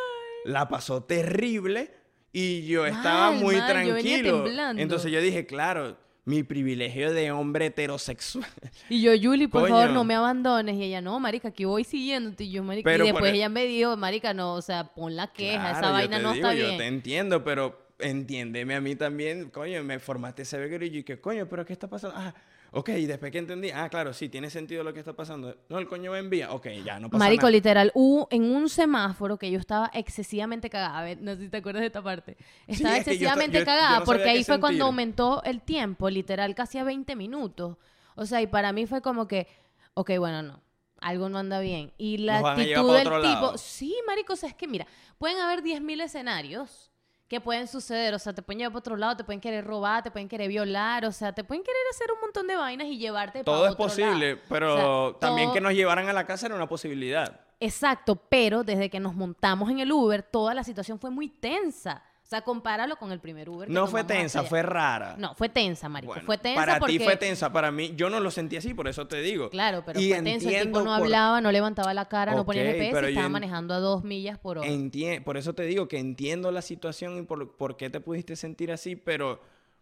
[0.45, 1.91] la pasó terrible
[2.32, 4.72] y yo estaba muy mal, yo venía tranquilo.
[4.78, 8.47] Entonces yo dije, claro, mi privilegio de hombre heterosexual.
[8.89, 9.74] Y yo, Julie, por Coño.
[9.76, 10.76] favor, no me abandones.
[10.78, 12.45] Y ella, no, marica, aquí voy siguiéndote.
[12.45, 15.15] Y yo, marica, Pero y después e- ella me dijo, marica, no, o sea, pon
[15.15, 16.78] la queja, Claro, esa yo vaina no digo, está Yo bien.
[16.78, 19.49] te entiendo, pero entiéndeme a mí también.
[19.49, 22.15] Coño, me formaste ese grillo y que, coño, pero ¿qué está pasando?
[22.17, 22.34] Ah,
[22.74, 25.55] ok, y después que entendí, ah, claro, sí, tiene sentido lo que está pasando.
[25.69, 26.51] No, el coño va en vía.
[26.51, 27.51] Ok, ya, no pasa Marico, nada.
[27.51, 30.99] literal, hubo en un semáforo que yo estaba excesivamente cagada.
[30.99, 32.36] A ver, no sé si te acuerdas de esta parte.
[32.67, 35.41] Estaba es que yo ta- excesivamente yo- yo cagada no porque ahí fue cuando aumentó
[35.43, 37.78] el tiempo, literal, casi a 20 minutos.
[38.15, 39.47] O sea, y para mí fue como que,
[39.93, 40.61] ok, bueno, no.
[41.01, 41.91] Algo no anda bien.
[41.97, 43.17] Y la actitud del tipo.
[43.19, 43.57] lado.
[43.57, 46.92] Sí, marico, o sea, es que mira, pueden haber 10.000 escenarios
[47.34, 48.13] que pueden suceder.
[48.13, 50.47] O sea, te pueden llevar para otro lado, te pueden querer robar, te pueden querer
[50.47, 53.67] violar, o sea, te pueden querer hacer un montón de vainas y llevarte Todo pa'
[53.67, 56.55] es otro posible, pero O sea, también todo- que nos llevaran a la casa era
[56.55, 57.41] una posibilidad.
[57.59, 62.03] Exacto, pero desde que nos montamos en el Uber, toda la situación fue muy tensa.
[62.38, 63.67] Sea, compáralo con el primer Uber.
[63.67, 65.15] que No fue tensa, fue rara.
[65.17, 66.13] No, fue tensa, marico.
[66.13, 66.97] Bueno, fue tensa para porque...
[66.97, 69.49] ti fue tensa, para mí yo no lo sentí así, por eso te digo.
[69.49, 70.49] Claro, pero Y fue tensa.
[70.49, 73.31] El tipo no por- hablaba, no levantaba la cara, no ponía GPS pero estaba en-
[73.31, 74.67] manejando a dos millas por hora.
[74.67, 78.36] Entie- por eso te digo que entiendo la situación y por, por qué te pudiste
[78.36, 79.39] sentir así, pero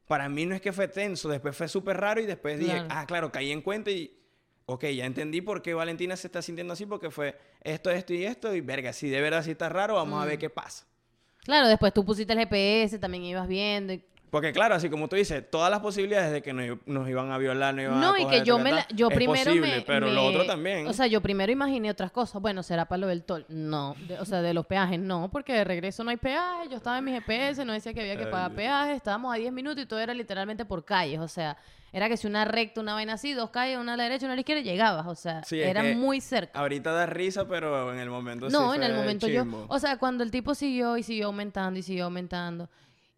[0.08, 2.88] para mí no es que fue tenso, después fue súper raro y después dije, Claro.
[2.91, 4.14] ah, claro, caí en cuenta y,
[4.66, 8.26] ok, ya entendí por qué Valentina se está sintiendo así, porque fue esto, esto y
[8.26, 10.22] esto, y verga, si de verdad sí está raro, vamos Mm.
[10.22, 10.86] a ver qué pasa.
[11.52, 13.91] Claro, después tú pusiste el GPS, también ibas viendo.
[13.91, 14.02] y-
[14.32, 17.38] Porque claro, así como tú dices, todas las posibilidades de que nos, nos iban a
[17.38, 19.82] violar, nos iban a No, y que yo me la- yo es primero posible, me,
[19.82, 20.88] pero lo otro también.
[20.88, 22.42] O sea, yo primero imaginé otras cosas.
[22.42, 23.46] Bueno, será para lo del toll.
[23.50, 26.70] No, de- o sea, de los peajes no, porque de regreso no hay peaje.
[26.70, 28.94] Yo estaba en mi GPS, no decía que había que pagar peaje.
[28.94, 31.20] Estábamos a 10 minutos y todo era literalmente por calles.
[31.20, 31.58] O sea,
[31.92, 34.32] era que si una recta, una vaina así, dos calles, una a la derecha, una
[34.32, 35.08] a la izquierda, llegabas.
[35.08, 36.58] O sea, Sí, era muy cerca.
[36.58, 39.98] Ahorita da risa, pero en el momento sí No, en el momento yo, o sea,
[39.98, 42.70] cuando el tipo siguió y siguió aumentando y siguió aumentando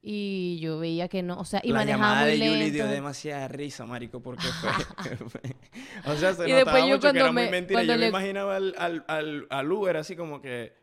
[0.05, 2.83] y yo veía que no, o sea, y la manejaba llamada muy de Yuli dio
[2.83, 2.93] lento.
[2.93, 4.43] demasiada risa, marico, porque
[5.29, 5.41] fue...
[6.05, 7.83] o sea, se Y notaba después yo mucho que era me- muy mentira.
[7.83, 10.73] Yo me le- imaginaba al, al, al, al Uber así como que...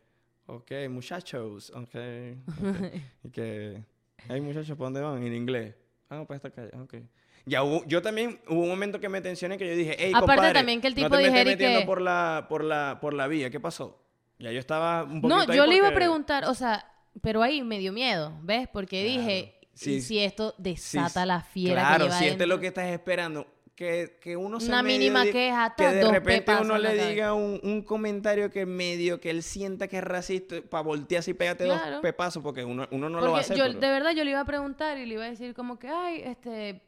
[0.46, 1.94] Ok, muchachos, ok.
[2.58, 2.92] ok.
[3.24, 3.84] y que...
[4.28, 5.22] Hey, muchachos, ¿para dónde van?
[5.22, 5.74] En inglés.
[6.08, 6.94] Ah, para esta calle, ok.
[7.46, 10.26] Ya hubo, yo también hubo un momento que me tensioné que yo dije, hey, Aparte
[10.34, 12.98] compadre, también que el tipo no te me estés metiendo que- por la, por la,
[13.00, 14.02] por la vía, ¿qué pasó?
[14.38, 16.84] Ya yo estaba un poquito No, ahí yo le iba a porque- preguntar, o sea,
[17.20, 18.68] pero ahí me dio miedo, ¿ves?
[18.72, 19.18] Porque Claro.
[19.18, 22.48] dije, Sí, ¿y si esto Sí, desata la fiera Claro, que lleva si esto es
[22.48, 26.04] lo que estás esperando, que, que uno se Una medio mínima di- queja, que de
[26.04, 30.56] repente uno le diga un, un comentario que medio que él sienta que es racista
[30.68, 31.92] para voltearse y pégate Claro.
[31.92, 33.56] dos pepazos porque uno, uno no Porque lo va a hacer.
[33.56, 35.88] yo, de verdad, yo le iba a preguntar y le iba a decir como que,
[35.88, 36.82] ay, este,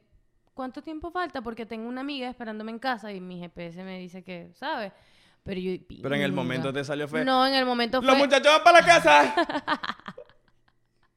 [0.53, 1.41] ¿cuánto tiempo falta?
[1.41, 4.93] Porque tengo una amiga esperándome en casa y mi GPS me dice que, ¿sabes?
[5.43, 5.73] Pero yo...
[6.03, 7.25] Pero en el momento te salió feo.
[7.25, 8.27] No, en el momento ¡Los fue...
[8.27, 9.35] muchachos van para la casa!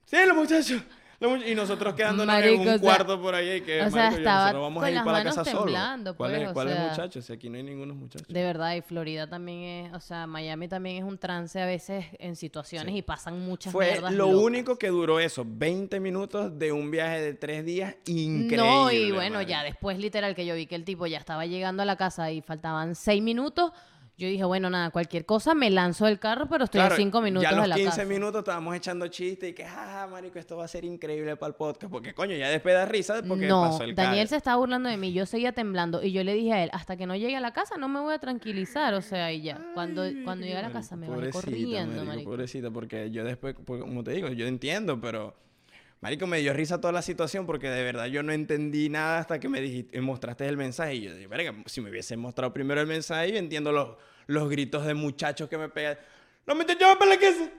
[0.05, 0.81] sí, los muchachos.
[1.17, 4.21] Los much- y nosotros quedándonos Marico, en un cuarto por ahí que o sea, marico,
[4.21, 6.67] yo, nosotros vamos a ir para la casa temblando, ¿Cuáles pues,
[7.15, 7.21] o?
[7.21, 8.27] Si aquí no hay ningunos muchachos.
[8.27, 12.05] De verdad, y Florida también es, o sea, Miami también es un trance a veces
[12.19, 12.97] en situaciones Sí.
[12.97, 14.43] y pasan muchas Fue mierdas lo locas.
[14.43, 18.57] único que duró eso, 20 minutos de un viaje de tres días increíble.
[18.57, 21.81] No, y bueno, ya después literal que yo vi que el tipo ya estaba llegando
[21.81, 23.71] a la casa y faltaban seis minutos,
[24.17, 27.21] yo dije, bueno, nada, cualquier cosa, me lanzo del carro, pero estoy Claro, a cinco
[27.21, 28.05] minutos ya a los de la 15 casa.
[28.05, 31.55] minutos estábamos echando chistes y que, jaja, marico, esto va a ser increíble para el
[31.55, 31.91] podcast.
[31.91, 34.27] Porque, coño, ya después da risa porque no, pasó el Daniel cague.
[34.27, 36.95] se estaba burlando de mí, yo seguía temblando y yo le dije a él, hasta
[36.95, 39.59] que no llegue a la casa no me voy a tranquilizar, o sea, y ya,
[39.73, 42.29] cuando, cuando llegue a la casa me voy corriendo, marico, marico.
[42.31, 45.33] Pobrecita, porque yo después, pues, como te digo, yo entiendo, pero...
[46.05, 49.39] Marico, me dio risa toda la situación porque de verdad yo no entendí nada hasta
[49.39, 50.93] que me dijiste, mostraste el mensaje.
[50.93, 51.27] Y yo dije,
[51.65, 53.97] si me hubiese mostrado primero el mensaje, yo entiendo
[54.27, 55.97] los gritos de muchachos que me pegan.
[56.47, 57.49] ¡No me te llevas para la casa!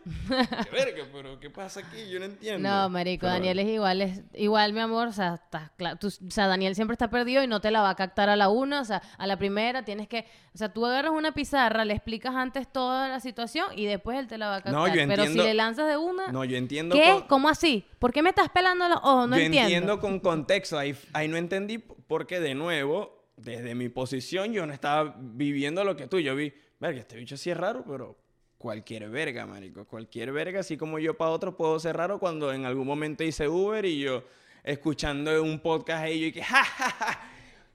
[0.64, 1.04] ¡Qué verga!
[1.12, 2.08] Pero ¿qué pasa aquí?
[2.08, 2.68] Yo no entiendo.
[2.68, 6.30] No, marico, Pero- Daniel es igual, es igual, mi amor, o sea, estás tú- o
[6.30, 8.80] sea, Daniel siempre está perdido y no te la va a captar a la una,
[8.80, 12.32] o sea, a la primera tienes que, o sea, tú agarras una pizarra, le explicas
[12.36, 14.72] antes toda la situación y después él te la va a captar.
[14.74, 17.10] No, yo Pero si entiendo- le lanzas de una, No, yo entiendo ¿qué?
[17.10, 17.84] con- ¿Cómo así?
[17.98, 19.28] ¿Por qué me estás pelando los ojos?
[19.28, 19.66] No yo entiendo.
[19.68, 20.78] entiendo con contexto.
[20.78, 25.96] Ahí, ahí no entendí porque, de nuevo, desde mi posición, yo no estaba viviendo lo
[25.96, 26.20] que tú.
[26.20, 28.16] Yo vi, verga, este bicho sí es raro, pero
[28.58, 29.84] cualquier verga, marico.
[29.84, 33.48] Cualquier verga, así como yo para otro puedo ser raro cuando en algún momento hice
[33.48, 34.24] Uber y yo
[34.64, 37.20] escuchando un podcast ahí, yo dije, ¡ja, ja, ja!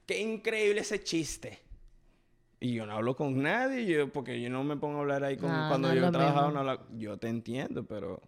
[0.06, 1.58] ¡Qué increíble ese chiste!
[2.60, 5.36] Y yo no hablo con nadie, yo, porque yo no me pongo a hablar ahí
[5.36, 6.48] con, No, cuando no yo lo trabajaba.
[6.48, 6.52] mismo.
[6.62, 8.20] No habla- yo te entiendo, pero...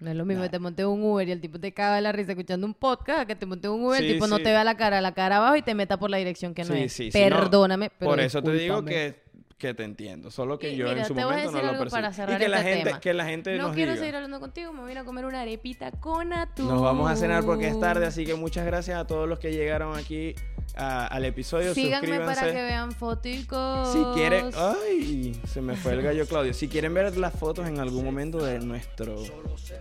[0.00, 0.48] No es lo mismo, Nah.
[0.50, 3.26] te monté un Uber y el tipo te caga de la risa escuchando un podcast,
[3.26, 5.38] que te monté un Uber, Sí, el tipo no te vea la cara, la cara
[5.38, 6.92] abajo y te meta por la dirección que no Sí, es.
[6.92, 7.36] sí, sí, no.
[7.36, 9.20] Perdóname, pero Por eso te digo que,
[9.58, 10.30] que te entiendo.
[10.30, 12.12] Solo que Y yo mira, en su te voy a no decir lo algo para
[12.12, 13.00] cerrar y que la este gente, tema.
[13.00, 14.00] que la gente No nos quiero diga.
[14.02, 16.68] seguir hablando contigo, me voy a ir a comer una arepita con atún.
[16.68, 19.50] Nos vamos a cenar porque es tarde, así que muchas gracias a todos los que
[19.50, 20.34] llegaron aquí
[20.76, 21.74] a- al episodio.
[21.74, 22.40] Síganme Suscríbanse.
[22.40, 23.92] para que vean foticos.
[23.92, 26.54] Si quieren, ay, se me fue el gallo Claudio.
[26.54, 29.16] Si quieren ver las fotos en algún momento de nuestro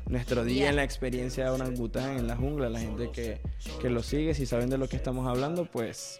[0.07, 3.41] nuestro día en la experiencia de orangután en la jungla, la gente que,
[3.79, 6.17] que lo sigue, si saben de lo que estamos hablando, pues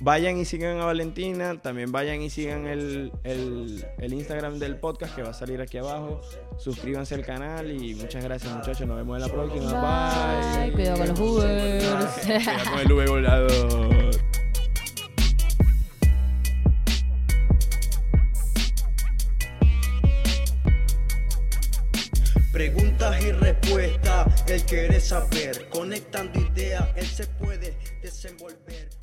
[0.00, 1.60] vayan y sigan a Valentina.
[1.60, 5.78] También vayan y sigan el, el, el Instagram del podcast que va a salir aquí
[5.78, 6.20] abajo.
[6.58, 8.86] Suscríbanse al canal y muchas gracias, muchachos.
[8.86, 9.72] Nos vemos en la próxima.
[9.72, 10.64] Bye.
[10.64, 10.72] Bye.
[10.72, 12.12] Cuidado con los Ubers.
[12.24, 14.10] Cuidado con el Uber volador.
[22.52, 25.68] Preguntas y respuestas, él quiere saber.
[25.70, 28.99] Conectando ideas, él se puede desenvolver.